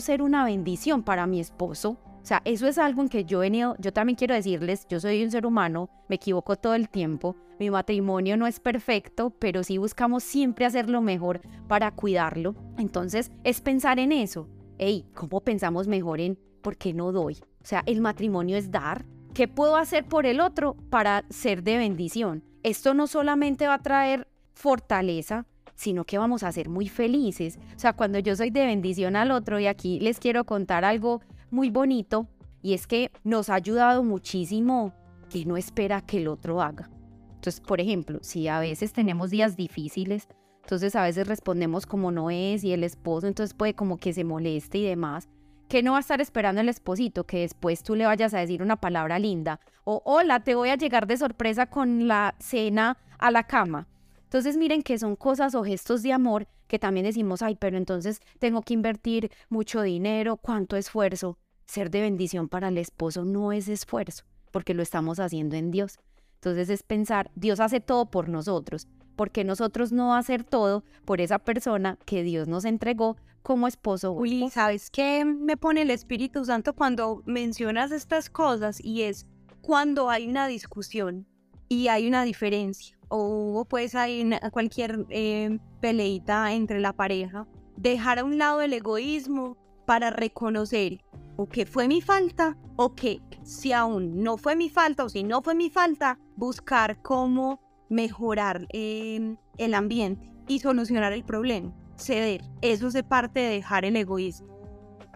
ser 0.00 0.22
una 0.22 0.44
bendición 0.44 1.02
para 1.02 1.26
mi 1.26 1.40
esposo. 1.40 1.98
O 2.22 2.26
sea, 2.26 2.42
eso 2.44 2.66
es 2.66 2.78
algo 2.78 3.02
en 3.02 3.08
que 3.08 3.24
yo 3.24 3.42
he 3.42 3.50
yo 3.50 3.92
también 3.92 4.16
quiero 4.16 4.34
decirles, 4.34 4.86
yo 4.88 5.00
soy 5.00 5.24
un 5.24 5.30
ser 5.30 5.46
humano, 5.46 5.88
me 6.08 6.16
equivoco 6.16 6.56
todo 6.56 6.74
el 6.74 6.88
tiempo, 6.88 7.34
mi 7.58 7.70
matrimonio 7.70 8.36
no 8.36 8.46
es 8.46 8.60
perfecto, 8.60 9.30
pero 9.30 9.62
sí 9.62 9.78
buscamos 9.78 10.22
siempre 10.22 10.66
hacer 10.66 10.88
lo 10.88 11.00
mejor 11.00 11.40
para 11.66 11.90
cuidarlo. 11.90 12.54
Entonces, 12.78 13.32
es 13.44 13.60
pensar 13.60 13.98
en 13.98 14.12
eso. 14.12 14.48
Hey, 14.78 15.06
¿cómo 15.14 15.40
pensamos 15.40 15.88
mejor 15.88 16.20
en 16.20 16.38
por 16.62 16.76
qué 16.76 16.92
no 16.92 17.12
doy? 17.12 17.38
O 17.62 17.66
sea, 17.66 17.82
el 17.86 18.00
matrimonio 18.00 18.56
es 18.56 18.70
dar. 18.70 19.04
¿Qué 19.34 19.46
puedo 19.46 19.76
hacer 19.76 20.04
por 20.04 20.26
el 20.26 20.40
otro 20.40 20.74
para 20.90 21.24
ser 21.30 21.62
de 21.62 21.78
bendición? 21.78 22.42
Esto 22.62 22.94
no 22.94 23.06
solamente 23.06 23.66
va 23.66 23.74
a 23.74 23.82
traer 23.82 24.28
fortaleza, 24.54 25.46
sino 25.80 26.04
que 26.04 26.18
vamos 26.18 26.42
a 26.42 26.52
ser 26.52 26.68
muy 26.68 26.90
felices. 26.90 27.58
O 27.74 27.78
sea, 27.78 27.94
cuando 27.94 28.18
yo 28.18 28.36
soy 28.36 28.50
de 28.50 28.66
bendición 28.66 29.16
al 29.16 29.30
otro, 29.30 29.58
y 29.58 29.66
aquí 29.66 29.98
les 29.98 30.18
quiero 30.18 30.44
contar 30.44 30.84
algo 30.84 31.22
muy 31.50 31.70
bonito, 31.70 32.28
y 32.60 32.74
es 32.74 32.86
que 32.86 33.10
nos 33.24 33.48
ha 33.48 33.54
ayudado 33.54 34.04
muchísimo 34.04 34.92
que 35.30 35.46
no 35.46 35.56
espera 35.56 36.02
que 36.02 36.18
el 36.18 36.28
otro 36.28 36.60
haga. 36.60 36.90
Entonces, 37.30 37.62
por 37.62 37.80
ejemplo, 37.80 38.18
si 38.20 38.46
a 38.46 38.60
veces 38.60 38.92
tenemos 38.92 39.30
días 39.30 39.56
difíciles, 39.56 40.28
entonces 40.64 40.94
a 40.94 41.02
veces 41.02 41.26
respondemos 41.26 41.86
como 41.86 42.12
no 42.12 42.28
es 42.28 42.62
y 42.62 42.74
el 42.74 42.84
esposo 42.84 43.26
entonces 43.26 43.54
puede 43.54 43.72
como 43.72 43.96
que 43.96 44.12
se 44.12 44.22
moleste 44.22 44.76
y 44.76 44.84
demás, 44.84 45.30
que 45.66 45.82
no 45.82 45.92
va 45.92 45.96
a 45.96 46.00
estar 46.00 46.20
esperando 46.20 46.60
el 46.60 46.68
esposito 46.68 47.24
que 47.24 47.40
después 47.40 47.82
tú 47.82 47.94
le 47.94 48.04
vayas 48.04 48.34
a 48.34 48.40
decir 48.40 48.62
una 48.62 48.76
palabra 48.76 49.18
linda 49.18 49.60
o 49.84 50.02
hola, 50.04 50.40
te 50.40 50.54
voy 50.54 50.68
a 50.68 50.76
llegar 50.76 51.06
de 51.06 51.16
sorpresa 51.16 51.70
con 51.70 52.06
la 52.06 52.34
cena 52.38 52.98
a 53.18 53.30
la 53.30 53.44
cama. 53.44 53.86
Entonces 54.30 54.56
miren 54.56 54.84
que 54.84 54.96
son 54.96 55.16
cosas 55.16 55.56
o 55.56 55.64
gestos 55.64 56.04
de 56.04 56.12
amor 56.12 56.46
que 56.68 56.78
también 56.78 57.04
decimos, 57.04 57.42
ay, 57.42 57.56
pero 57.56 57.76
entonces 57.76 58.20
tengo 58.38 58.62
que 58.62 58.74
invertir 58.74 59.28
mucho 59.48 59.82
dinero, 59.82 60.36
cuánto 60.36 60.76
esfuerzo. 60.76 61.36
Ser 61.66 61.90
de 61.90 62.02
bendición 62.02 62.48
para 62.48 62.68
el 62.68 62.78
esposo 62.78 63.24
no 63.24 63.50
es 63.50 63.66
esfuerzo, 63.66 64.22
porque 64.52 64.72
lo 64.72 64.84
estamos 64.84 65.18
haciendo 65.18 65.56
en 65.56 65.72
Dios. 65.72 65.98
Entonces 66.36 66.70
es 66.70 66.84
pensar, 66.84 67.32
Dios 67.34 67.58
hace 67.58 67.80
todo 67.80 68.08
por 68.08 68.28
nosotros, 68.28 68.86
porque 69.16 69.42
nosotros 69.42 69.90
no 69.90 70.14
hacer 70.14 70.44
todo 70.44 70.84
por 71.04 71.20
esa 71.20 71.40
persona 71.40 71.98
que 72.06 72.22
Dios 72.22 72.46
nos 72.46 72.64
entregó 72.64 73.16
como 73.42 73.66
esposo. 73.66 74.12
Uli, 74.12 74.48
¿sabes 74.48 74.90
qué 74.90 75.24
me 75.24 75.56
pone 75.56 75.82
el 75.82 75.90
Espíritu 75.90 76.44
Santo 76.44 76.74
cuando 76.74 77.24
mencionas 77.26 77.90
estas 77.90 78.30
cosas? 78.30 78.78
Y 78.80 79.02
es 79.02 79.26
cuando 79.60 80.08
hay 80.08 80.28
una 80.28 80.46
discusión 80.46 81.26
y 81.70 81.86
hay 81.86 82.08
una 82.08 82.24
diferencia 82.24 82.98
o 83.08 83.64
pues 83.68 83.94
hay 83.94 84.28
cualquier 84.50 85.06
eh, 85.08 85.58
peleita 85.80 86.52
entre 86.52 86.80
la 86.80 86.92
pareja, 86.92 87.46
dejar 87.76 88.18
a 88.18 88.24
un 88.24 88.38
lado 88.38 88.60
el 88.60 88.72
egoísmo 88.72 89.56
para 89.86 90.10
reconocer 90.10 90.98
o 91.36 91.48
que 91.48 91.66
fue 91.66 91.86
mi 91.86 92.00
falta 92.00 92.58
o 92.76 92.94
que 92.94 93.20
si 93.44 93.72
aún 93.72 94.22
no 94.22 94.36
fue 94.36 94.56
mi 94.56 94.68
falta 94.68 95.04
o 95.04 95.08
si 95.08 95.22
no 95.22 95.42
fue 95.42 95.54
mi 95.54 95.70
falta, 95.70 96.18
buscar 96.36 97.00
cómo 97.02 97.60
mejorar 97.88 98.66
em, 98.70 99.36
el 99.56 99.74
ambiente 99.74 100.28
y 100.48 100.58
solucionar 100.58 101.12
el 101.12 101.24
problema. 101.24 101.72
Ceder, 101.96 102.42
eso 102.62 102.88
es 102.88 103.02
parte 103.04 103.40
de 103.40 103.50
dejar 103.50 103.84
el 103.84 103.96
egoísmo 103.96 104.48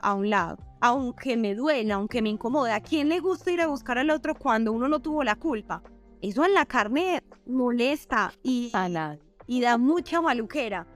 a 0.03 0.15
un 0.15 0.31
lado. 0.31 0.59
Aunque 0.81 1.37
me 1.37 1.55
duela, 1.55 1.97
aunque 1.97 2.23
me 2.23 2.29
incomode, 2.29 2.73
¿a 2.73 2.81
quién 2.81 3.09
le 3.09 3.19
gusta 3.19 3.51
ir 3.51 3.61
a 3.61 3.67
buscar 3.67 3.99
al 3.99 4.11
otro 4.11 4.35
cuando 4.35 4.73
uno 4.73 4.89
no 4.89 5.01
tuvo 5.01 5.25
la 5.25 5.35
culpa? 5.35 5.83
Eso 6.25 6.43
en 6.47 6.55
la 6.55 6.65
carne 6.65 7.23
molesta 7.47 8.33
y, 8.43 8.73
y 9.47 9.61
da 9.61 9.77
mucha 9.77 10.23
maluquera. 10.23 10.87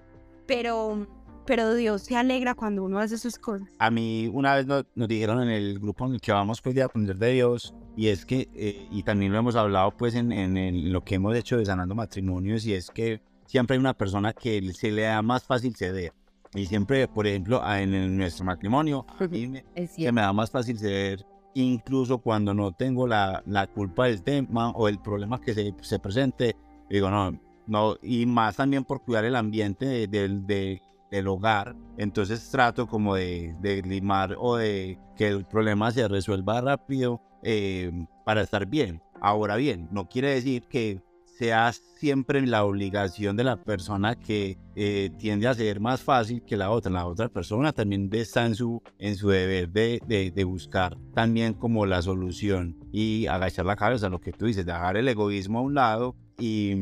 Pero 0.47 1.07
pero 1.45 1.75
Dios 1.75 2.03
se 2.03 2.15
alegra 2.15 2.55
cuando 2.55 2.85
uno 2.85 2.99
hace 2.99 3.17
sus 3.17 3.39
cosas. 3.39 3.69
A 3.79 3.91
mí 3.91 4.31
una 4.31 4.55
vez 4.55 4.67
nos, 4.67 4.85
dijeron 4.95 5.43
en 5.43 5.49
el 5.49 5.79
grupo 5.79 6.07
en 6.07 6.15
el 6.15 6.21
que 6.21 6.31
vamos 6.31 6.61
pues 6.61 6.75
de 6.75 6.83
aprender 6.83 7.17
de 7.17 7.33
Dios 7.33 7.75
y 7.97 8.09
es 8.09 8.27
que, 8.27 8.51
eh, 8.55 8.87
y 8.91 9.03
también 9.03 9.33
lo 9.33 9.39
hemos 9.39 9.57
hablado 9.57 9.97
pues 9.97 10.15
en, 10.15 10.31
en, 10.31 10.93
lo 10.93 11.03
que 11.05 11.15
hemos 11.15 11.35
hecho 11.35 11.57
de 11.57 11.65
Sanando 11.65 11.95
Matrimonios 11.95 12.67
y 12.67 12.75
es 12.75 12.91
que 12.91 13.23
siempre 13.47 13.77
hay 13.77 13.81
una 13.81 13.95
persona 13.95 14.35
que 14.35 14.63
se 14.75 14.91
le 14.91 15.03
da 15.03 15.23
más 15.23 15.45
fácil 15.45 15.75
ceder. 15.75 16.13
Y 16.55 16.67
siempre, 16.67 17.09
por 17.09 17.27
ejemplo, 17.27 17.63
en, 17.67 18.17
nuestro 18.17 18.45
matrimonio, 18.45 19.07
a 19.19 19.27
mí 19.27 19.47
me, 19.47 19.65
se 19.87 20.13
me 20.13 20.21
da 20.21 20.33
más 20.35 20.51
fácil 20.51 20.79
ceder 20.79 21.25
incluso 21.63 22.19
cuando 22.19 22.55
no 22.55 22.73
tengo 22.73 23.07
la, 23.07 23.43
la 23.47 23.67
culpa 23.67 24.07
del 24.07 24.23
tema 24.23 24.71
o 24.71 24.89
el 24.89 24.99
problema 24.99 25.41
que 25.41 25.55
se, 25.55 25.75
se 25.81 25.99
presente. 25.99 26.57
Digo, 26.89 27.11
no, 27.11 27.39
no, 27.67 27.97
y 28.03 28.27
más 28.27 28.57
también 28.57 28.85
por 28.85 29.03
cuidar 29.03 29.25
el 29.25 29.37
ambiente 29.37 30.07
del 30.07 30.47
de, 30.47 30.81
del 31.11 31.29
hogar, 31.29 31.77
entonces 31.97 32.51
trato 32.51 32.87
como 32.87 33.15
de, 33.15 33.55
de, 33.61 33.83
limar 33.83 34.37
o 34.39 34.57
de 34.57 34.99
que 35.17 35.29
el 35.29 35.45
problema 35.45 35.91
se 35.91 36.07
resuelva 36.09 36.61
rápido 36.61 37.21
eh, 37.43 37.91
para 38.25 38.43
estar 38.43 38.67
bien. 38.67 39.03
Ahora 39.21 39.57
bien, 39.57 39.89
no 39.91 40.09
quiere 40.09 40.31
decir 40.35 40.65
que 40.69 41.03
sea 41.39 41.73
siempre 41.73 42.45
la 42.45 42.65
obligación 42.65 43.37
de 43.37 43.45
la 43.45 43.63
persona 43.63 44.17
que 44.17 44.59
eh, 44.75 45.11
tiende 45.19 45.47
a 45.47 45.55
ser 45.55 45.79
más 45.79 46.03
fácil 46.03 46.43
que 46.43 46.57
la 46.57 46.71
otra. 46.71 46.91
La 46.91 47.07
otra 47.07 47.29
persona 47.29 47.73
también 47.73 48.11
está 48.13 48.45
en 48.45 48.57
su, 48.57 48.83
en 48.99 49.15
su 49.15 49.29
deber 49.29 49.69
de, 49.71 50.33
de, 50.35 50.45
buscar 50.45 50.99
también 51.15 51.55
como 51.55 51.87
la 51.87 52.03
solución 52.03 52.77
y 52.93 53.27
agachar 53.27 53.67
la 53.67 53.77
cabeza, 53.77 54.09
lo 54.09 54.21
que 54.21 54.33
tú 54.33 54.47
dices, 54.47 54.67
dejar 54.67 54.97
el 54.97 55.07
egoísmo 55.07 55.61
a 55.61 55.63
un 55.63 55.75
lado 55.75 56.17
y, 56.39 56.75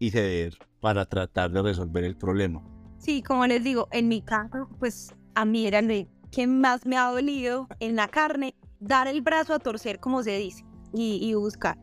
y 0.00 0.10
ceder 0.10 0.58
para 0.80 1.06
tratar 1.06 1.52
de 1.52 1.62
resolver 1.62 2.02
el 2.02 2.16
problema. 2.16 2.62
Sí, 2.98 3.22
como 3.22 3.46
les 3.46 3.62
digo, 3.62 3.88
en 3.92 4.08
mi 4.08 4.22
caso, 4.22 4.68
pues 4.78 5.14
a 5.34 5.44
mí 5.44 5.66
era 5.66 5.78
el 5.78 6.08
que 6.32 6.46
más 6.46 6.84
me 6.84 6.96
ha 6.96 7.10
dolido 7.10 7.68
en 7.78 7.96
la 7.96 8.08
carne, 8.08 8.54
dar 8.80 9.06
el 9.06 9.20
brazo 9.20 9.54
a 9.54 9.58
torcer, 9.58 10.00
como 10.00 10.22
se 10.22 10.36
dice, 10.36 10.64
y, 10.92 11.32
buscar. 11.34 11.78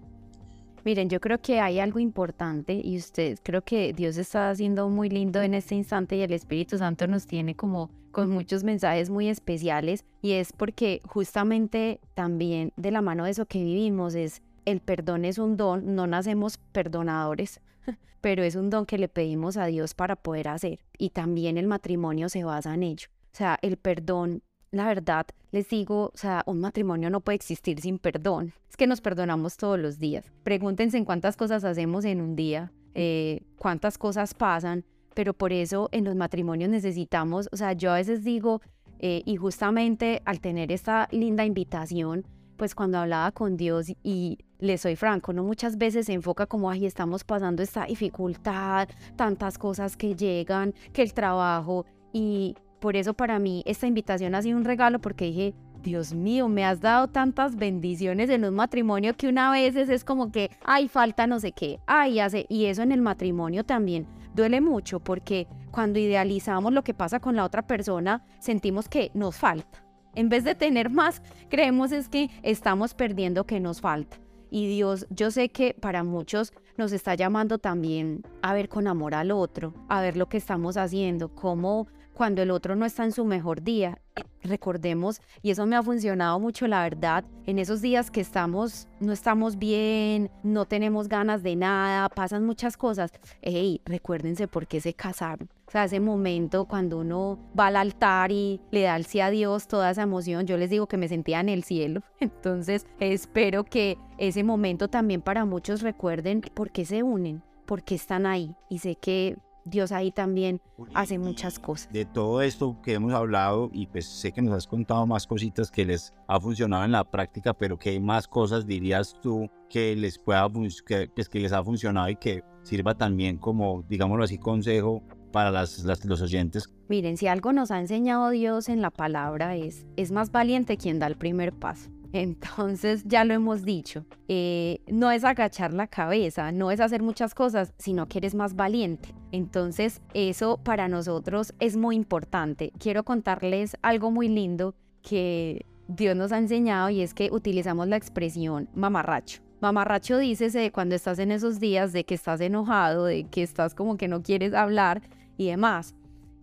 Miren, 0.83 1.09
yo 1.09 1.19
creo 1.19 1.39
que 1.41 1.59
hay 1.59 1.79
algo 1.79 1.99
importante 1.99 2.79
y 2.83 2.97
usted, 2.97 3.37
creo 3.43 3.61
que 3.61 3.93
Dios 3.93 4.17
está 4.17 4.49
haciendo 4.49 4.89
muy 4.89 5.09
lindo 5.09 5.41
en 5.41 5.53
este 5.53 5.75
instante 5.75 6.15
y 6.15 6.21
el 6.21 6.31
Espíritu 6.31 6.77
Santo 6.77 7.07
nos 7.07 7.27
tiene 7.27 7.55
como 7.55 7.89
con 8.11 8.29
muchos 8.29 8.63
mensajes 8.63 9.09
muy 9.09 9.27
especiales 9.27 10.05
y 10.21 10.31
es 10.33 10.53
porque 10.53 11.01
justamente 11.05 11.99
también 12.15 12.73
de 12.77 12.91
la 12.91 13.01
mano 13.01 13.25
de 13.25 13.31
eso 13.31 13.45
que 13.45 13.63
vivimos 13.63 14.15
es 14.15 14.41
el 14.67 14.81
perdón 14.81 15.23
es 15.23 15.37
un 15.37 15.55
don, 15.55 15.95
no 15.95 16.07
nacemos 16.07 16.57
perdonadores, 16.57 17.61
pero 18.21 18.43
es 18.43 18.55
un 18.55 18.69
don 18.69 18.85
que 18.85 18.97
le 18.97 19.07
pedimos 19.07 19.55
a 19.55 19.65
Dios 19.65 19.93
para 19.93 20.17
poder 20.17 20.49
hacer. 20.49 20.79
Y 20.97 21.11
también 21.11 21.57
el 21.57 21.67
matrimonio 21.67 22.27
se 22.27 22.43
basa 22.43 22.73
en 22.73 22.83
ello. 22.83 23.07
O 23.33 23.37
sea, 23.37 23.57
el 23.61 23.77
perdón, 23.77 24.43
la 24.77 24.87
verdad, 24.87 25.25
les 25.51 25.69
digo, 25.69 26.11
o 26.13 26.17
sea, 26.17 26.43
un 26.45 26.59
matrimonio 26.59 27.09
no 27.09 27.21
puede 27.21 27.35
existir 27.35 27.81
sin 27.81 27.99
perdón. 27.99 28.53
Es 28.69 28.77
que 28.77 28.87
nos 28.87 29.01
perdonamos 29.01 29.57
todos 29.57 29.79
los 29.79 29.99
días. 29.99 30.31
Pregúntense 30.43 30.97
en 30.97 31.05
cuántas 31.05 31.35
cosas 31.35 31.63
hacemos 31.63 32.05
en 32.05 32.21
un 32.21 32.35
día, 32.35 32.71
eh, 32.95 33.41
cuántas 33.57 33.97
cosas 33.97 34.33
pasan, 34.33 34.85
pero 35.13 35.33
por 35.33 35.51
eso 35.51 35.89
en 35.91 36.05
los 36.05 36.15
matrimonios 36.15 36.69
necesitamos, 36.69 37.49
o 37.51 37.57
sea, 37.57 37.73
yo 37.73 37.91
a 37.91 37.95
veces 37.95 38.23
digo, 38.23 38.61
eh, 38.99 39.21
y 39.25 39.35
justamente 39.35 40.21
al 40.25 40.39
tener 40.39 40.71
esta 40.71 41.07
linda 41.11 41.45
invitación, 41.45 42.25
pues 42.57 42.75
cuando 42.75 42.97
hablaba 42.97 43.31
con 43.31 43.55
Dios 43.55 43.91
y 44.03 44.39
le 44.59 44.77
soy 44.77 44.95
franco, 44.95 45.33
no 45.33 45.43
muchas 45.43 45.77
veces 45.77 46.07
se 46.07 46.13
enfoca 46.13 46.47
como, 46.47 46.69
ay, 46.69 46.85
estamos 46.85 47.23
pasando 47.23 47.61
esta 47.61 47.85
dificultad, 47.85 48.89
tantas 49.15 49.57
cosas 49.57 49.95
que 49.95 50.15
llegan, 50.15 50.73
que 50.93 51.03
el 51.03 51.13
trabajo 51.13 51.85
y 52.11 52.55
por 52.79 52.95
eso 52.95 53.13
para 53.13 53.39
mí 53.39 53.63
esta 53.65 53.87
invitación 53.87 54.35
ha 54.35 54.41
sido 54.41 54.57
un 54.57 54.65
regalo 54.65 54.99
porque 54.99 55.25
dije, 55.25 55.55
Dios 55.81 56.13
mío, 56.13 56.49
me 56.49 56.65
has 56.65 56.81
dado 56.81 57.07
tantas 57.07 57.55
bendiciones 57.55 58.29
en 58.29 58.43
un 58.45 58.55
matrimonio 58.55 59.15
que 59.15 59.27
una 59.27 59.51
vez 59.51 59.75
es 59.75 60.03
como 60.03 60.31
que, 60.31 60.51
ay, 60.63 60.87
falta 60.87 61.27
no 61.27 61.39
sé 61.39 61.51
qué, 61.51 61.79
ay, 61.85 62.19
hace, 62.19 62.45
y 62.49 62.65
eso 62.65 62.81
en 62.81 62.91
el 62.91 63.01
matrimonio 63.01 63.63
también 63.63 64.07
duele 64.33 64.61
mucho 64.61 64.99
porque 64.99 65.47
cuando 65.71 65.99
idealizamos 65.99 66.73
lo 66.73 66.83
que 66.83 66.93
pasa 66.93 67.19
con 67.19 67.35
la 67.35 67.43
otra 67.43 67.65
persona, 67.65 68.23
sentimos 68.39 68.89
que 68.89 69.11
nos 69.13 69.35
falta 69.35 69.87
en 70.17 70.29
vez 70.29 70.43
de 70.43 70.55
tener 70.55 70.89
más, 70.89 71.21
creemos 71.47 71.91
es 71.91 72.09
que 72.09 72.31
estamos 72.41 72.95
perdiendo 72.95 73.45
que 73.45 73.59
nos 73.59 73.81
falta. 73.81 74.17
Y 74.49 74.67
Dios, 74.67 75.05
yo 75.11 75.29
sé 75.29 75.49
que 75.49 75.75
para 75.79 76.03
muchos 76.03 76.53
nos 76.75 76.91
está 76.91 77.13
llamando 77.13 77.59
también 77.59 78.23
a 78.41 78.53
ver 78.55 78.67
con 78.67 78.87
amor 78.87 79.13
al 79.13 79.29
otro, 79.29 79.75
a 79.89 80.01
ver 80.01 80.17
lo 80.17 80.27
que 80.27 80.37
estamos 80.37 80.75
haciendo, 80.75 81.29
cómo 81.35 81.87
cuando 82.17 82.41
el 82.41 82.49
otro 82.49 82.75
no 82.75 82.83
está 82.83 83.03
en 83.03 83.11
su 83.11 83.25
mejor 83.25 83.61
día. 83.61 83.99
Recordemos, 84.41 85.21
y 85.43 85.51
eso 85.51 85.67
me 85.67 85.75
ha 85.75 85.83
funcionado 85.83 86.39
mucho, 86.39 86.65
la 86.65 86.81
verdad, 86.81 87.23
en 87.45 87.59
esos 87.59 87.79
días 87.79 88.09
que 88.09 88.21
estamos, 88.21 88.87
no 88.99 89.13
estamos 89.13 89.59
bien, 89.59 90.31
no 90.41 90.65
tenemos 90.65 91.09
ganas 91.09 91.43
de 91.43 91.55
nada, 91.55 92.09
pasan 92.09 92.43
muchas 92.43 92.75
cosas. 92.75 93.11
Hey, 93.43 93.81
recuérdense 93.85 94.47
por 94.47 94.65
qué 94.65 94.81
se 94.81 94.95
casaron. 94.95 95.47
O 95.67 95.71
sea, 95.71 95.83
ese 95.83 95.99
momento 95.99 96.65
cuando 96.65 96.97
uno 96.97 97.37
va 97.57 97.67
al 97.67 97.75
altar 97.75 98.31
y 98.31 98.61
le 98.71 98.81
da 98.81 98.95
el 98.95 99.05
sí 99.05 99.19
a 99.19 99.29
Dios, 99.29 99.67
toda 99.67 99.91
esa 99.91 100.01
emoción, 100.01 100.47
yo 100.47 100.57
les 100.57 100.71
digo 100.71 100.87
que 100.87 100.97
me 100.97 101.09
sentía 101.09 101.39
en 101.39 101.49
el 101.49 101.63
cielo. 101.63 102.01
Entonces, 102.19 102.87
espero 102.99 103.63
que 103.63 103.99
ese 104.17 104.43
momento 104.43 104.87
también 104.87 105.21
para 105.21 105.45
muchos 105.45 105.83
recuerden 105.83 106.41
por 106.41 106.71
qué 106.71 106.83
se 106.83 107.03
unen, 107.03 107.43
por 107.67 107.83
qué 107.83 107.93
están 107.93 108.25
ahí. 108.25 108.55
Y 108.69 108.79
sé 108.79 108.95
que 108.95 109.37
Dios 109.69 109.91
ahí 109.91 110.11
también 110.11 110.61
hace 110.93 111.19
muchas 111.19 111.59
cosas. 111.59 111.91
De 111.91 112.05
todo 112.05 112.41
esto 112.41 112.77
que 112.81 112.93
hemos 112.93 113.13
hablado, 113.13 113.69
y 113.73 113.87
pues 113.87 114.05
sé 114.05 114.31
que 114.31 114.41
nos 114.41 114.53
has 114.53 114.67
contado 114.67 115.05
más 115.05 115.27
cositas 115.27 115.69
que 115.69 115.85
les 115.85 116.13
ha 116.27 116.39
funcionado 116.39 116.85
en 116.85 116.91
la 116.91 117.03
práctica, 117.03 117.53
pero 117.53 117.77
¿qué 117.77 117.99
más 117.99 118.27
cosas 118.27 118.65
dirías 118.65 119.15
tú 119.21 119.49
que 119.69 119.95
les 119.95 120.17
pueda 120.17 120.47
que, 120.85 121.09
pues, 121.13 121.29
que 121.29 121.39
les 121.39 121.51
ha 121.51 121.63
funcionado 121.63 122.09
y 122.09 122.15
que 122.15 122.43
sirva 122.63 122.95
también 122.95 123.37
como, 123.37 123.83
digámoslo 123.87 124.23
así, 124.23 124.37
consejo 124.37 125.03
para 125.31 125.51
las, 125.51 125.83
los 126.05 126.21
oyentes? 126.21 126.73
Miren, 126.87 127.17
si 127.17 127.27
algo 127.27 127.51
nos 127.53 127.71
ha 127.71 127.79
enseñado 127.79 128.29
Dios 128.29 128.69
en 128.69 128.81
la 128.81 128.91
palabra 128.91 129.55
es, 129.55 129.85
es 129.97 130.11
más 130.11 130.31
valiente 130.31 130.77
quien 130.77 130.99
da 130.99 131.07
el 131.07 131.17
primer 131.17 131.53
paso. 131.53 131.89
Entonces, 132.13 133.03
ya 133.05 133.25
lo 133.25 133.33
hemos 133.33 133.63
dicho, 133.63 134.05
eh, 134.27 134.79
no 134.87 135.11
es 135.11 135.23
agachar 135.23 135.73
la 135.73 135.87
cabeza, 135.87 136.51
no 136.51 136.71
es 136.71 136.79
hacer 136.79 137.01
muchas 137.01 137.33
cosas, 137.33 137.73
sino 137.77 138.07
que 138.07 138.19
eres 138.19 138.35
más 138.35 138.55
valiente. 138.55 139.13
Entonces, 139.31 140.01
eso 140.13 140.57
para 140.63 140.87
nosotros 140.87 141.53
es 141.59 141.75
muy 141.75 141.95
importante. 141.95 142.71
Quiero 142.79 143.03
contarles 143.03 143.77
algo 143.81 144.11
muy 144.11 144.29
lindo 144.29 144.73
que 145.01 145.65
Dios 145.87 146.15
nos 146.15 146.31
ha 146.31 146.37
enseñado 146.37 146.89
y 146.89 147.01
es 147.01 147.13
que 147.13 147.29
utilizamos 147.31 147.87
la 147.87 147.97
expresión 147.97 148.69
mamarracho. 148.73 149.41
Mamarracho 149.59 150.17
dice 150.17 150.71
cuando 150.71 150.95
estás 150.95 151.19
en 151.19 151.31
esos 151.31 151.59
días 151.59 151.91
de 151.93 152.03
que 152.03 152.13
estás 152.13 152.41
enojado, 152.41 153.05
de 153.05 153.23
que 153.23 153.41
estás 153.41 153.73
como 153.73 153.97
que 153.97 154.07
no 154.07 154.21
quieres 154.21 154.53
hablar 154.53 155.01
y 155.37 155.47
demás. 155.47 155.95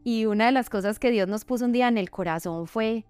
Y 0.03 0.27
una 0.27 0.47
de 0.47 0.53
las 0.53 0.69
cosas 0.69 0.99
que 0.99 1.11
Dios 1.11 1.29
nos 1.29 1.45
puso 1.45 1.65
un 1.65 1.73
día 1.73 1.89
en 1.89 1.97
el 1.97 2.11
corazón 2.11 2.67
fue 2.67 3.05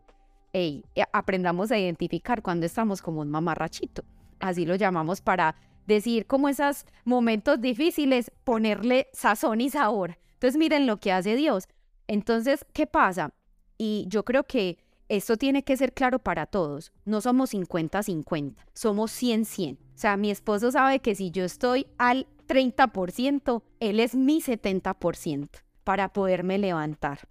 hey, 0.55 0.85
eh, 0.95 1.03
aprendamos 1.13 1.73
a 1.73 1.79
identificar 1.79 2.41
cuando 2.41 2.65
estamos 2.65 3.03
como 3.03 3.21
un 3.21 3.29
mamarrachito. 3.29 4.05
Así 4.41 4.65
lo 4.65 4.77
llamamos 4.77 5.21
para 5.21 5.57
decir 5.87 6.27
como 6.27 6.49
esos 6.49 6.87
momentos 7.05 7.61
difíciles, 7.61 8.31
ponerle 8.45 9.09
sazón 9.13 9.61
y 9.61 9.71
sabor. 9.71 10.19
Entonces 10.35 10.59
miren 10.59 10.87
lo 10.87 10.99
que 10.99 11.13
hace 11.13 11.37
Dios. 11.37 11.69
Entonces, 12.07 12.67
¿qué 12.73 12.87
pasa? 12.87 13.33
Y 13.79 14.05
yo 14.09 14.25
creo 14.25 14.45
que 14.45 14.79
esto 15.09 15.37
tiene 15.37 15.65
que 15.65 15.77
ser 15.77 15.93
claro 15.93 16.19
para 16.19 16.47
todos. 16.47 16.93
No 17.05 17.21
somos 17.21 17.53
50-50, 17.55 18.55
somos 18.73 19.13
100-100. 19.23 19.77
O 19.77 19.79
sea, 19.95 20.17
mi 20.17 20.31
esposo 20.31 20.71
sabe 20.73 21.01
que 21.01 21.15
si 21.15 21.31
yo 21.31 21.45
estoy 21.45 21.87
al 21.99 22.27
30%, 22.49 23.63
él 23.81 24.01
es 24.01 24.15
mi 24.15 24.41
70% 24.41 25.49
para 25.85 26.13
poderme 26.13 26.59
levantar. 26.59 27.29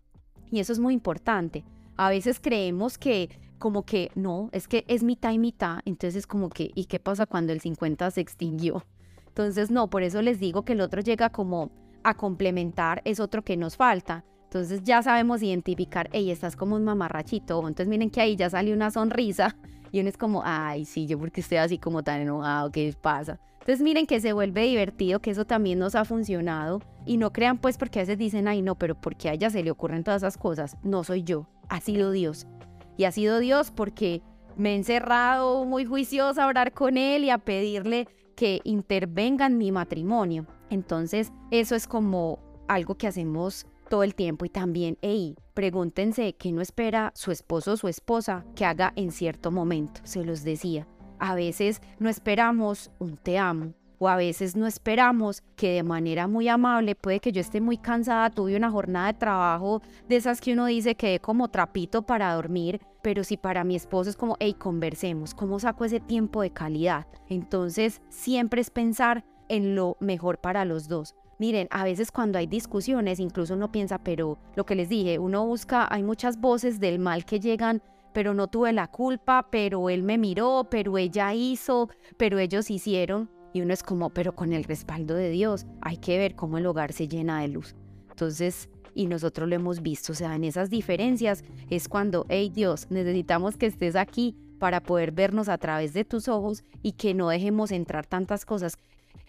Y 0.51 0.59
eso 0.59 0.73
es 0.73 0.79
muy 0.79 0.93
importante. 0.93 1.63
A 1.97 2.09
veces 2.09 2.39
creemos 2.39 2.97
que 2.97 3.29
como 3.63 3.85
que 3.85 4.11
no, 4.13 4.49
es 4.51 4.67
que 4.67 4.83
es 4.89 5.03
mitad 5.03 5.31
y 5.31 5.39
mitad, 5.39 5.79
entonces 5.85 6.17
es 6.17 6.27
como 6.27 6.49
que, 6.49 6.71
¿y 6.75 6.83
qué 6.83 6.99
pasa 6.99 7.25
cuando 7.25 7.53
el 7.53 7.61
50 7.61 8.11
se 8.11 8.19
extinguió? 8.19 8.83
Entonces 9.29 9.71
no, 9.71 9.89
por 9.89 10.03
eso 10.03 10.21
les 10.21 10.37
digo 10.37 10.65
que 10.65 10.73
el 10.73 10.81
otro 10.81 10.99
llega 10.99 11.29
como 11.29 11.71
a 12.03 12.13
complementar, 12.13 13.01
es 13.05 13.21
otro 13.21 13.45
que 13.45 13.55
nos 13.55 13.77
falta. 13.77 14.25
Entonces 14.43 14.83
ya 14.83 15.01
sabemos 15.01 15.41
identificar, 15.41 16.09
ey, 16.11 16.29
estás 16.29 16.57
como 16.57 16.75
un 16.75 16.83
mamarrachito. 16.83 17.57
Entonces 17.59 17.87
miren 17.87 18.09
que 18.09 18.19
ahí 18.19 18.35
ya 18.35 18.49
sale 18.49 18.73
una 18.73 18.91
sonrisa 18.91 19.55
y 19.93 20.01
uno 20.01 20.09
es 20.09 20.17
como, 20.17 20.41
ay, 20.43 20.83
sí, 20.83 21.07
yo 21.07 21.17
porque 21.17 21.39
estoy 21.39 21.59
así 21.59 21.77
como 21.77 22.03
tan 22.03 22.19
enojado, 22.19 22.69
¿qué 22.69 22.93
pasa? 23.01 23.39
Entonces 23.61 23.81
miren 23.81 24.07
que 24.07 24.19
se 24.19 24.33
vuelve 24.33 24.65
divertido, 24.65 25.21
que 25.21 25.31
eso 25.31 25.45
también 25.45 25.79
nos 25.79 25.95
ha 25.95 26.03
funcionado. 26.03 26.81
Y 27.05 27.15
no 27.15 27.31
crean 27.31 27.59
pues 27.59 27.77
porque 27.77 27.99
a 27.99 28.01
veces 28.01 28.17
dicen, 28.17 28.49
ay 28.49 28.61
no, 28.61 28.75
pero 28.75 28.99
porque 28.99 29.29
a 29.29 29.33
ella 29.33 29.49
se 29.49 29.63
le 29.63 29.71
ocurren 29.71 30.03
todas 30.03 30.21
esas 30.21 30.37
cosas. 30.37 30.75
No 30.83 31.05
soy 31.05 31.23
yo, 31.23 31.47
ha 31.69 31.79
sido 31.79 32.11
Dios. 32.11 32.45
Y 32.97 33.05
ha 33.05 33.11
sido 33.11 33.39
Dios 33.39 33.71
porque 33.71 34.21
me 34.55 34.73
he 34.73 34.75
encerrado 34.75 35.65
muy 35.65 35.85
juiciosa 35.85 36.43
a 36.43 36.47
orar 36.47 36.73
con 36.73 36.97
Él 36.97 37.23
y 37.23 37.29
a 37.29 37.39
pedirle 37.39 38.07
que 38.35 38.61
intervenga 38.63 39.45
en 39.45 39.57
mi 39.57 39.71
matrimonio. 39.71 40.45
Entonces 40.69 41.31
eso 41.51 41.75
es 41.75 41.87
como 41.87 42.39
algo 42.67 42.95
que 42.95 43.07
hacemos 43.07 43.65
todo 43.89 44.03
el 44.03 44.15
tiempo 44.15 44.45
y 44.45 44.49
también, 44.49 44.97
hey, 45.01 45.35
pregúntense 45.53 46.33
qué 46.33 46.51
no 46.51 46.61
espera 46.61 47.11
su 47.15 47.31
esposo 47.31 47.73
o 47.73 47.77
su 47.77 47.87
esposa 47.87 48.45
que 48.55 48.65
haga 48.65 48.93
en 48.95 49.11
cierto 49.11 49.51
momento, 49.51 50.01
se 50.03 50.23
los 50.23 50.43
decía. 50.43 50.87
A 51.19 51.35
veces 51.35 51.81
no 51.99 52.09
esperamos 52.09 52.91
un 52.99 53.17
te 53.17 53.37
amo, 53.37 53.73
o 53.99 54.07
a 54.07 54.15
veces 54.15 54.55
no 54.55 54.67
esperamos 54.67 55.41
que 55.55 55.71
de 55.75 55.83
manera 55.83 56.27
muy 56.27 56.47
amable, 56.47 56.95
puede 56.95 57.19
que 57.19 57.31
yo 57.31 57.41
esté 57.41 57.61
muy 57.61 57.77
cansada, 57.77 58.29
tuve 58.29 58.55
una 58.55 58.71
jornada 58.71 59.07
de 59.07 59.19
trabajo 59.19 59.81
de 60.07 60.15
esas 60.15 60.41
que 60.41 60.53
uno 60.53 60.65
dice 60.65 60.95
que 60.95 61.19
como 61.19 61.49
trapito 61.49 62.03
para 62.03 62.33
dormir, 62.33 62.81
pero 63.01 63.23
si 63.23 63.37
para 63.37 63.63
mi 63.63 63.75
esposo 63.75 64.09
es 64.09 64.15
como, 64.15 64.37
hey, 64.39 64.55
conversemos, 64.57 65.33
¿cómo 65.33 65.59
saco 65.59 65.85
ese 65.85 65.99
tiempo 65.99 66.41
de 66.41 66.51
calidad? 66.51 67.07
Entonces, 67.27 68.01
siempre 68.09 68.61
es 68.61 68.69
pensar 68.69 69.25
en 69.49 69.75
lo 69.75 69.97
mejor 69.99 70.39
para 70.39 70.65
los 70.65 70.87
dos. 70.87 71.15
Miren, 71.39 71.67
a 71.71 71.83
veces 71.83 72.11
cuando 72.11 72.39
hay 72.39 72.47
discusiones, 72.47 73.19
incluso 73.19 73.55
uno 73.55 73.71
piensa, 73.71 73.97
pero 73.97 74.37
lo 74.55 74.65
que 74.65 74.75
les 74.75 74.89
dije, 74.89 75.19
uno 75.19 75.45
busca, 75.45 75.87
hay 75.91 76.03
muchas 76.03 76.39
voces 76.39 76.79
del 76.79 76.99
mal 76.99 77.25
que 77.25 77.39
llegan 77.39 77.81
pero 78.13 78.33
no 78.33 78.47
tuve 78.47 78.71
la 78.71 78.87
culpa, 78.87 79.47
pero 79.49 79.89
él 79.89 80.03
me 80.03 80.17
miró, 80.17 80.67
pero 80.69 80.97
ella 80.97 81.33
hizo, 81.33 81.89
pero 82.17 82.39
ellos 82.39 82.69
hicieron. 82.69 83.29
Y 83.53 83.61
uno 83.61 83.73
es 83.73 83.83
como, 83.83 84.09
pero 84.09 84.35
con 84.35 84.51
el 84.51 84.63
respaldo 84.63 85.15
de 85.15 85.29
Dios, 85.29 85.65
hay 85.81 85.97
que 85.97 86.17
ver 86.17 86.35
cómo 86.35 86.57
el 86.57 86.65
hogar 86.65 86.91
se 86.91 87.07
llena 87.07 87.41
de 87.41 87.49
luz. 87.49 87.75
Entonces, 88.09 88.69
y 88.95 89.07
nosotros 89.07 89.47
lo 89.47 89.55
hemos 89.55 89.81
visto, 89.81 90.11
o 90.11 90.15
sea, 90.15 90.35
en 90.35 90.43
esas 90.43 90.69
diferencias 90.69 91.43
es 91.69 91.87
cuando, 91.87 92.25
hey 92.29 92.51
Dios, 92.53 92.87
necesitamos 92.89 93.57
que 93.57 93.65
estés 93.65 93.95
aquí 93.95 94.35
para 94.59 94.81
poder 94.81 95.11
vernos 95.11 95.49
a 95.49 95.57
través 95.57 95.93
de 95.93 96.05
tus 96.05 96.27
ojos 96.27 96.63
y 96.81 96.93
que 96.93 97.13
no 97.13 97.29
dejemos 97.29 97.71
entrar 97.71 98.05
tantas 98.05 98.45
cosas. 98.45 98.77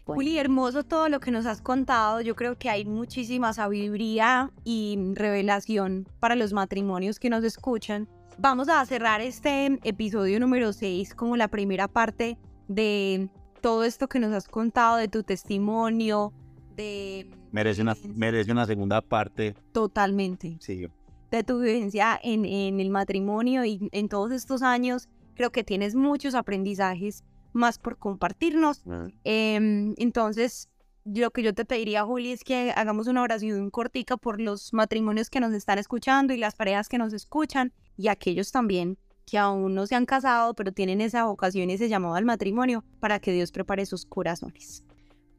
Juli, 0.06 0.38
hermoso 0.38 0.84
todo 0.84 1.08
lo 1.08 1.18
que 1.18 1.30
nos 1.30 1.46
has 1.46 1.62
contado. 1.62 2.20
Yo 2.20 2.36
creo 2.36 2.58
que 2.58 2.68
hay 2.68 2.84
muchísima 2.84 3.54
sabiduría 3.54 4.50
y 4.62 4.98
revelación 5.14 6.06
para 6.20 6.34
los 6.34 6.52
matrimonios 6.52 7.18
que 7.18 7.30
nos 7.30 7.42
escuchan. 7.42 8.06
Vamos 8.36 8.68
a 8.68 8.84
cerrar 8.84 9.22
este 9.22 9.78
episodio 9.82 10.38
número 10.40 10.72
6 10.74 11.14
como 11.14 11.36
la 11.36 11.48
primera 11.48 11.88
parte 11.88 12.36
de 12.68 13.30
todo 13.64 13.82
esto 13.84 14.08
que 14.08 14.20
nos 14.20 14.30
has 14.34 14.46
contado, 14.46 14.98
de 14.98 15.08
tu 15.08 15.22
testimonio, 15.22 16.34
de... 16.76 17.30
Merece 17.50 17.80
una, 17.80 17.96
merece 18.14 18.52
una 18.52 18.66
segunda 18.66 19.00
parte. 19.00 19.54
Totalmente. 19.72 20.58
Sí. 20.60 20.86
De 21.30 21.44
tu 21.44 21.60
vivencia 21.60 22.20
en, 22.22 22.44
en 22.44 22.78
el 22.78 22.90
matrimonio 22.90 23.64
y 23.64 23.88
en 23.92 24.10
todos 24.10 24.32
estos 24.32 24.60
años. 24.60 25.08
Creo 25.34 25.50
que 25.50 25.64
tienes 25.64 25.94
muchos 25.94 26.34
aprendizajes 26.34 27.24
más 27.54 27.78
por 27.78 27.96
compartirnos. 27.96 28.82
Em, 29.24 29.94
entonces, 29.96 30.68
lo 31.06 31.30
que 31.30 31.42
yo 31.42 31.54
te 31.54 31.64
pediría, 31.64 32.04
Juli, 32.04 32.32
es 32.32 32.44
que 32.44 32.70
hagamos 32.76 33.06
una 33.06 33.22
oración 33.22 33.70
cortica 33.70 34.18
por 34.18 34.42
los 34.42 34.74
matrimonios 34.74 35.30
que 35.30 35.40
nos 35.40 35.54
están 35.54 35.78
escuchando 35.78 36.34
y 36.34 36.36
las 36.36 36.54
parejas 36.54 36.90
que 36.90 36.98
nos 36.98 37.14
escuchan 37.14 37.72
y 37.96 38.08
aquellos 38.08 38.52
también 38.52 38.98
que 39.26 39.38
aún 39.38 39.74
no 39.74 39.86
se 39.86 39.94
han 39.94 40.06
casado, 40.06 40.54
pero 40.54 40.72
tienen 40.72 41.00
esa 41.00 41.24
vocación 41.24 41.70
y 41.70 41.74
ese 41.74 41.88
llamado 41.88 42.14
al 42.14 42.24
matrimonio, 42.24 42.84
para 43.00 43.18
que 43.20 43.32
Dios 43.32 43.52
prepare 43.52 43.86
sus 43.86 44.04
corazones. 44.06 44.84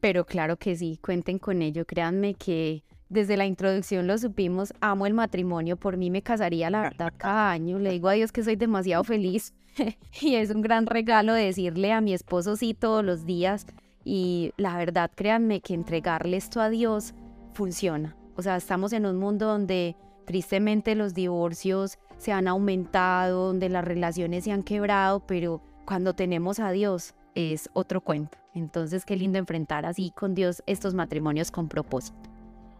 Pero 0.00 0.24
claro 0.24 0.56
que 0.56 0.76
sí, 0.76 0.98
cuenten 1.02 1.38
con 1.38 1.62
ello, 1.62 1.86
créanme 1.86 2.34
que 2.34 2.84
desde 3.08 3.36
la 3.36 3.46
introducción 3.46 4.06
lo 4.06 4.18
supimos, 4.18 4.72
amo 4.80 5.06
el 5.06 5.14
matrimonio, 5.14 5.76
por 5.76 5.96
mí 5.96 6.10
me 6.10 6.22
casaría 6.22 6.70
la 6.70 6.82
verdad 6.82 7.12
cada 7.18 7.50
año, 7.50 7.78
le 7.78 7.90
digo 7.90 8.08
a 8.08 8.12
Dios 8.12 8.32
que 8.32 8.42
soy 8.42 8.56
demasiado 8.56 9.04
feliz 9.04 9.54
y 10.20 10.34
es 10.34 10.50
un 10.50 10.62
gran 10.62 10.86
regalo 10.86 11.32
decirle 11.32 11.92
a 11.92 12.00
mi 12.00 12.14
esposo 12.14 12.56
sí 12.56 12.74
todos 12.74 13.04
los 13.04 13.24
días 13.24 13.66
y 14.04 14.52
la 14.56 14.76
verdad 14.76 15.10
créanme 15.14 15.60
que 15.60 15.74
entregarle 15.74 16.36
esto 16.36 16.60
a 16.60 16.68
Dios 16.70 17.14
funciona. 17.54 18.16
O 18.36 18.42
sea, 18.42 18.56
estamos 18.56 18.92
en 18.92 19.06
un 19.06 19.16
mundo 19.16 19.46
donde 19.46 19.96
tristemente 20.26 20.94
los 20.94 21.14
divorcios 21.14 21.98
se 22.18 22.32
han 22.32 22.48
aumentado, 22.48 23.48
donde 23.48 23.68
las 23.68 23.84
relaciones 23.84 24.44
se 24.44 24.52
han 24.52 24.62
quebrado, 24.62 25.20
pero 25.26 25.60
cuando 25.84 26.14
tenemos 26.14 26.58
a 26.58 26.70
Dios 26.70 27.14
es 27.34 27.68
otro 27.72 28.00
cuento. 28.00 28.38
Entonces, 28.54 29.04
qué 29.04 29.16
lindo 29.16 29.38
enfrentar 29.38 29.84
así 29.84 30.12
con 30.16 30.34
Dios 30.34 30.62
estos 30.66 30.94
matrimonios 30.94 31.50
con 31.50 31.68
propósito. 31.68 32.18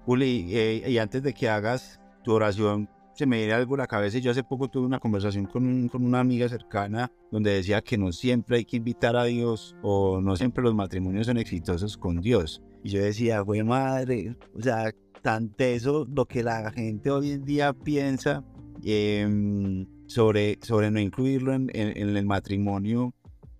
Juli, 0.06 0.46
eh, 0.50 0.84
y 0.88 0.98
antes 0.98 1.22
de 1.22 1.34
que 1.34 1.48
hagas 1.48 2.00
tu 2.22 2.32
oración, 2.32 2.88
se 3.14 3.26
me 3.26 3.38
viene 3.38 3.54
algo 3.54 3.74
a 3.74 3.78
la 3.78 3.86
cabeza 3.86 4.18
yo 4.18 4.30
hace 4.30 4.44
poco 4.44 4.68
tuve 4.68 4.84
una 4.84 5.00
conversación 5.00 5.46
con, 5.46 5.88
con, 5.88 6.04
una 6.04 6.20
amiga 6.20 6.48
cercana 6.50 7.10
donde 7.30 7.50
decía 7.50 7.80
que 7.80 7.96
no 7.96 8.12
siempre 8.12 8.58
hay 8.58 8.64
que 8.66 8.76
invitar 8.76 9.16
a 9.16 9.24
Dios 9.24 9.74
o 9.82 10.20
no 10.20 10.36
siempre 10.36 10.62
los 10.62 10.74
matrimonios 10.74 11.26
son 11.26 11.38
exitosos 11.38 11.96
con 11.96 12.20
Dios. 12.20 12.62
Y 12.82 12.90
yo 12.90 13.02
decía, 13.02 13.40
güey 13.40 13.62
madre, 13.62 14.36
o 14.54 14.60
sea, 14.60 14.92
tan 15.22 15.48
teso 15.48 16.06
lo 16.14 16.26
que 16.26 16.42
la 16.42 16.70
gente 16.70 17.10
hoy 17.10 17.32
en 17.32 17.44
día 17.44 17.72
piensa 17.72 18.44
Em, 18.88 19.84
sobre, 20.06 20.60
sobre 20.62 20.92
no 20.92 21.00
incluirlo 21.00 21.52
en, 21.52 21.72
en, 21.74 22.16
el 22.16 22.24
matrimonio. 22.24 23.12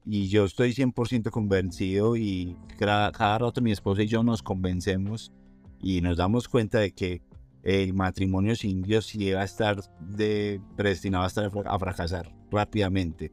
Y 0.05 0.29
yo 0.29 0.45
estoy 0.45 0.71
100% 0.71 1.31
convencido 1.31 2.17
y 2.17 2.57
cada, 2.79 3.11
cada 3.11 3.39
rato 3.39 3.61
mi 3.61 3.73
esposa 3.73 4.05
y 4.05 4.07
yo 4.07 4.23
nos 4.23 4.41
convencemos 4.41 5.33
y 5.81 6.01
nos 6.01 6.17
damos 6.17 6.47
cuenta 6.47 6.79
de 6.79 6.93
que 6.93 7.23
el 7.65 7.93
matrimonio 7.93 8.55
sin 8.55 8.83
Dios 8.83 9.07
sí 9.07 9.33
va 9.33 9.41
a 9.41 9.45
estar 9.45 9.81
de, 9.99 10.61
predestinado 10.77 11.25
a, 11.25 11.27
estar, 11.27 11.51
a 11.65 11.79
fracasar 11.81 12.33
rápidamente. 12.53 13.33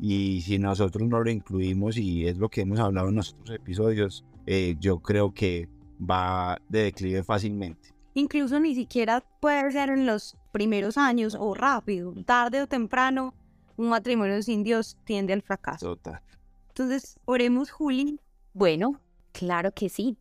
Y 0.00 0.40
si 0.40 0.58
nosotros 0.58 1.08
no 1.08 1.20
lo 1.22 1.30
incluimos, 1.30 1.96
y 1.98 2.26
es 2.26 2.36
lo 2.36 2.48
que 2.48 2.62
hemos 2.62 2.80
hablado 2.80 3.10
en 3.10 3.14
nuestros 3.14 3.50
episodios, 3.50 4.24
eh, 4.46 4.74
yo 4.80 4.98
creo 4.98 5.32
que 5.32 5.68
va 6.00 6.60
de 6.68 6.82
declive 6.82 7.22
fácilmente. 7.22 7.94
Incluso 8.14 8.58
ni 8.58 8.74
siquiera 8.74 9.22
puede 9.40 9.70
ser 9.70 9.90
en 9.90 10.04
los 10.04 10.36
primeros 10.50 10.96
años 10.96 11.36
o 11.38 11.54
rápido, 11.54 12.14
tarde 12.24 12.62
o 12.62 12.66
temprano, 12.66 13.34
un 13.76 13.88
matrimonio 13.88 14.42
sin 14.42 14.64
Dios 14.64 14.96
tiende 15.04 15.32
al 15.32 15.42
fracaso. 15.42 15.96
Total. 15.96 16.20
Entonces, 16.68 17.18
oremos, 17.24 17.70
Juli. 17.70 18.20
Bueno, 18.52 19.00
claro 19.32 19.72
que 19.72 19.88
sí. 19.88 20.16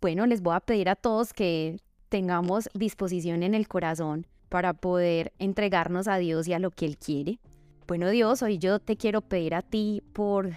Bueno, 0.00 0.26
les 0.26 0.42
voy 0.42 0.54
a 0.54 0.60
pedir 0.60 0.88
a 0.88 0.96
todos 0.96 1.32
que 1.32 1.80
tengamos 2.08 2.68
disposición 2.74 3.42
en 3.42 3.54
el 3.54 3.68
corazón 3.68 4.26
para 4.48 4.72
poder 4.72 5.32
entregarnos 5.38 6.08
a 6.08 6.16
Dios 6.18 6.48
y 6.48 6.52
a 6.52 6.58
lo 6.58 6.70
que 6.70 6.86
Él 6.86 6.96
quiere. 6.96 7.40
Bueno, 7.86 8.10
Dios, 8.10 8.42
hoy 8.42 8.58
yo 8.58 8.78
te 8.78 8.96
quiero 8.96 9.20
pedir 9.20 9.54
a 9.54 9.62
ti 9.62 10.02
por 10.12 10.50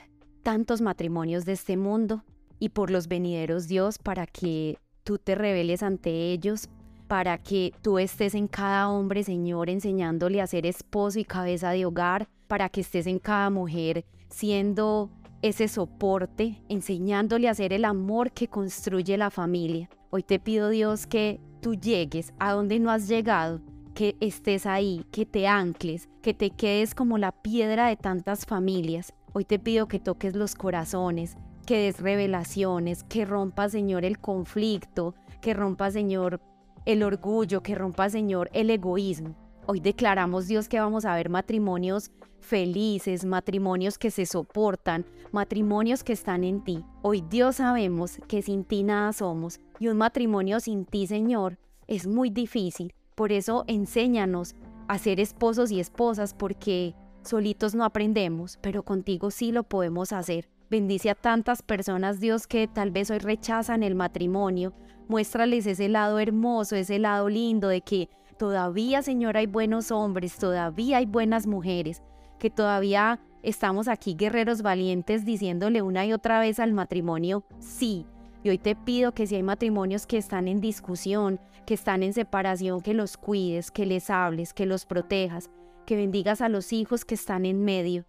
tantos 0.43 0.82
matrimonios 0.82 1.45
de 1.45 1.53
este 1.53 1.77
mundo 1.77 2.23
y 2.60 2.69
por 2.69 2.91
los 2.91 3.08
venideros, 3.08 3.67
Dios, 3.67 3.97
para 3.97 4.25
que 4.25 4.77
tú 5.03 5.17
te 5.17 5.36
reveles 5.36 5.82
ante 5.82 6.32
ellos, 6.32 6.69
para 7.10 7.39
que 7.39 7.74
tú 7.82 7.98
estés 7.98 8.36
en 8.36 8.48
cada 8.48 8.88
hombre, 8.88 9.24
Señor, 9.24 9.67
enseñándole 9.67 10.41
a 10.41 10.48
ser 10.48 10.67
esposo 10.67 11.17
y 11.17 11.26
cabeza 11.26 11.72
de 11.72 11.84
hogar, 11.88 12.30
para 12.48 12.69
que 12.69 12.82
estés 12.82 13.08
en 13.08 13.17
cada 13.17 13.50
mujer 13.50 14.06
siendo 14.30 15.10
ese 15.41 15.67
soporte, 15.67 16.62
enseñándole 16.69 17.50
a 17.50 17.56
ser 17.56 17.74
el 17.74 17.86
amor 17.86 18.32
que 18.32 18.48
construye 18.48 19.17
la 19.17 19.32
familia. 19.32 19.89
Hoy 20.12 20.22
te 20.22 20.38
pido 20.38 20.69
Dios 20.69 21.08
que 21.08 21.39
tú 21.62 21.74
llegues 21.74 22.32
a 22.38 22.52
donde 22.52 22.80
no 22.80 22.91
has 22.91 23.08
llegado, 23.08 23.60
que 23.95 24.15
estés 24.19 24.67
ahí, 24.67 25.04
que 25.12 25.26
te 25.26 25.48
ancles, 25.48 26.10
que 26.22 26.36
te 26.36 26.52
quedes 26.52 26.93
como 26.93 27.17
la 27.17 27.32
piedra 27.32 27.88
de 27.88 27.95
tantas 27.95 28.45
familias. 28.45 29.13
Hoy 29.34 29.45
te 29.45 29.58
pido 29.58 29.88
que 29.88 30.00
toques 30.00 30.36
los 30.36 30.54
corazones, 30.54 31.38
que 31.65 31.80
des 31.80 32.00
revelaciones, 32.00 33.04
que 33.04 33.26
rompas, 33.26 33.72
Señor, 33.72 34.06
el 34.06 34.19
conflicto, 34.19 35.15
que 35.41 35.56
rompas, 35.56 35.93
Señor, 35.93 36.39
el 36.85 37.03
orgullo, 37.03 37.61
que 37.61 37.75
rompa, 37.75 38.09
Señor, 38.09 38.49
el 38.53 38.69
egoísmo. 38.69 39.35
Hoy 39.65 39.79
declaramos, 39.79 40.47
Dios, 40.47 40.67
que 40.67 40.79
vamos 40.79 41.05
a 41.05 41.15
ver 41.15 41.29
matrimonios 41.29 42.11
felices, 42.39 43.25
matrimonios 43.25 43.97
que 43.97 44.11
se 44.11 44.25
soportan, 44.25 45.05
matrimonios 45.31 46.03
que 46.03 46.13
están 46.13 46.43
en 46.43 46.63
ti. 46.63 46.83
Hoy, 47.01 47.23
Dios, 47.29 47.57
sabemos 47.57 48.17
que 48.27 48.41
sin 48.41 48.63
ti 48.63 48.83
nada 48.83 49.13
somos 49.13 49.59
y 49.80 49.88
un 49.88 49.97
matrimonio 49.97 50.59
sin 50.59 50.86
ti, 50.86 51.05
Señor, 51.05 51.57
es 51.88 52.07
muy 52.07 52.30
difícil. 52.30 52.93
Por 53.15 53.32
eso, 53.32 53.65
enséñanos 53.67 54.55
a 54.88 54.97
ser 54.97 55.19
esposos 55.19 55.71
y 55.71 55.80
esposas 55.80 56.34
porque 56.34 56.95
solitos 57.23 57.75
no 57.75 57.84
aprendemos, 57.84 58.57
pero 58.61 58.84
contigo 58.84 59.30
sí 59.30 59.51
lo 59.51 59.63
podemos 59.63 60.13
hacer. 60.13 60.49
Bendice 60.70 61.09
a 61.09 61.15
tantas 61.15 61.63
personas, 61.63 62.20
Dios, 62.20 62.45
que 62.45 62.67
tal 62.67 62.91
vez 62.91 63.09
hoy 63.09 63.17
rechazan 63.17 63.82
el 63.82 63.95
matrimonio. 63.95 64.72
Muéstrales 65.07 65.65
ese 65.65 65.89
lado 65.89 66.20
hermoso, 66.20 66.76
ese 66.76 66.99
lado 66.99 67.28
lindo 67.28 67.70
de 67.70 67.82
que 67.82 68.07
todavía, 68.38 69.01
Señor, 69.01 69.36
hay 69.36 69.47
buenos 69.47 69.89
hombres, 69.89 70.38
todavía 70.38 70.97
hay 70.97 71.07
buenas 71.07 71.47
mujeres, 71.47 72.03
que 72.38 72.51
todavía 72.51 73.20
estamos 73.41 73.88
aquí 73.88 74.13
guerreros 74.13 74.61
valientes 74.61 75.26
diciéndole 75.26 75.82
una 75.82 76.05
y 76.05 76.13
otra 76.13 76.39
vez 76.39 76.59
al 76.59 76.74
matrimonio 76.74 77.43
sí. 77.57 78.05
Y 78.43 78.49
hoy 78.49 78.59
te 78.59 78.76
pido 78.76 79.13
que 79.13 79.26
si 79.26 79.36
hay 79.36 79.43
matrimonios 79.43 80.05
que 80.05 80.17
están 80.17 80.47
en 80.47 80.61
discusión, 80.61 81.39
que 81.65 81.74
están 81.74 82.03
en 82.03 82.13
separación, 82.13 82.82
que 82.82 82.93
los 82.93 83.17
cuides, 83.17 83.72
que 83.72 83.88
les 83.88 84.11
hables, 84.11 84.53
que 84.53 84.67
los 84.67 84.86
protejas, 84.86 85.49
que 85.88 85.95
bendigas 85.95 86.41
a 86.41 86.47
los 86.47 86.72
hijos 86.74 87.05
que 87.05 87.15
están 87.15 87.47
en 87.47 87.65
medio, 87.65 88.05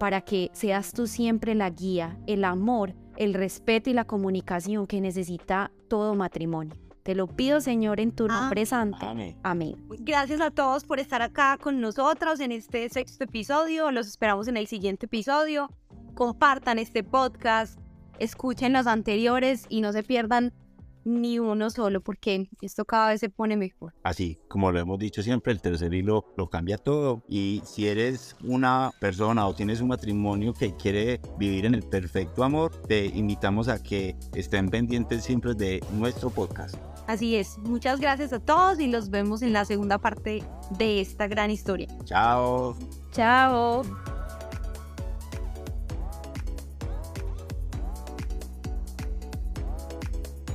para 0.00 0.22
que 0.22 0.50
seas 0.54 0.94
tú 0.94 1.06
siempre 1.06 1.54
la 1.54 1.68
guía, 1.68 2.16
el 2.26 2.44
amor, 2.44 2.94
el 3.18 3.34
respeto 3.34 3.90
y 3.90 3.92
la 3.92 4.06
comunicación 4.06 4.86
que 4.86 4.98
necesita 4.98 5.72
todo 5.88 6.14
matrimonio. 6.14 6.74
Te 7.02 7.14
lo 7.14 7.26
pido, 7.26 7.60
Señor, 7.60 8.00
en 8.00 8.10
tu 8.10 8.26
nombre 8.26 8.64
santo. 8.64 8.96
Amén. 9.42 9.76
Gracias 9.98 10.40
a 10.40 10.50
todos 10.50 10.84
por 10.84 11.00
estar 11.00 11.20
acá 11.20 11.58
con 11.60 11.82
nosotros 11.82 12.40
en 12.40 12.50
este 12.50 12.88
sexto 12.88 13.24
episodio. 13.24 13.90
Los 13.90 14.06
esperamos 14.06 14.48
en 14.48 14.56
el 14.56 14.66
siguiente 14.68 15.04
episodio. 15.04 15.68
Compartan 16.14 16.78
este 16.78 17.04
podcast, 17.04 17.78
escuchen 18.18 18.72
los 18.72 18.86
anteriores 18.86 19.66
y 19.68 19.82
no 19.82 19.92
se 19.92 20.02
pierdan 20.02 20.54
ni 21.04 21.38
uno 21.38 21.70
solo, 21.70 22.00
porque 22.00 22.48
esto 22.60 22.84
cada 22.84 23.10
vez 23.10 23.20
se 23.20 23.28
pone 23.28 23.56
mejor. 23.56 23.94
Así, 24.02 24.38
como 24.48 24.72
lo 24.72 24.78
hemos 24.78 24.98
dicho 24.98 25.22
siempre, 25.22 25.52
el 25.52 25.60
tercer 25.60 25.94
hilo 25.94 26.26
lo 26.36 26.48
cambia 26.48 26.78
todo. 26.78 27.22
Y 27.28 27.62
si 27.64 27.88
eres 27.88 28.36
una 28.44 28.92
persona 29.00 29.46
o 29.46 29.54
tienes 29.54 29.80
un 29.80 29.88
matrimonio 29.88 30.54
que 30.54 30.74
quiere 30.76 31.20
vivir 31.38 31.66
en 31.66 31.74
el 31.74 31.82
perfecto 31.82 32.44
amor, 32.44 32.72
te 32.86 33.06
invitamos 33.06 33.68
a 33.68 33.82
que 33.82 34.16
estén 34.34 34.68
pendientes 34.68 35.24
siempre 35.24 35.54
de 35.54 35.82
nuestro 35.92 36.30
podcast. 36.30 36.76
Así 37.06 37.34
es, 37.34 37.58
muchas 37.58 37.98
gracias 38.00 38.32
a 38.32 38.38
todos 38.38 38.78
y 38.78 38.86
los 38.86 39.10
vemos 39.10 39.42
en 39.42 39.52
la 39.52 39.64
segunda 39.64 39.98
parte 39.98 40.44
de 40.78 41.00
esta 41.00 41.26
gran 41.26 41.50
historia. 41.50 41.88
Chao. 42.04 42.76
Chao. 43.10 43.82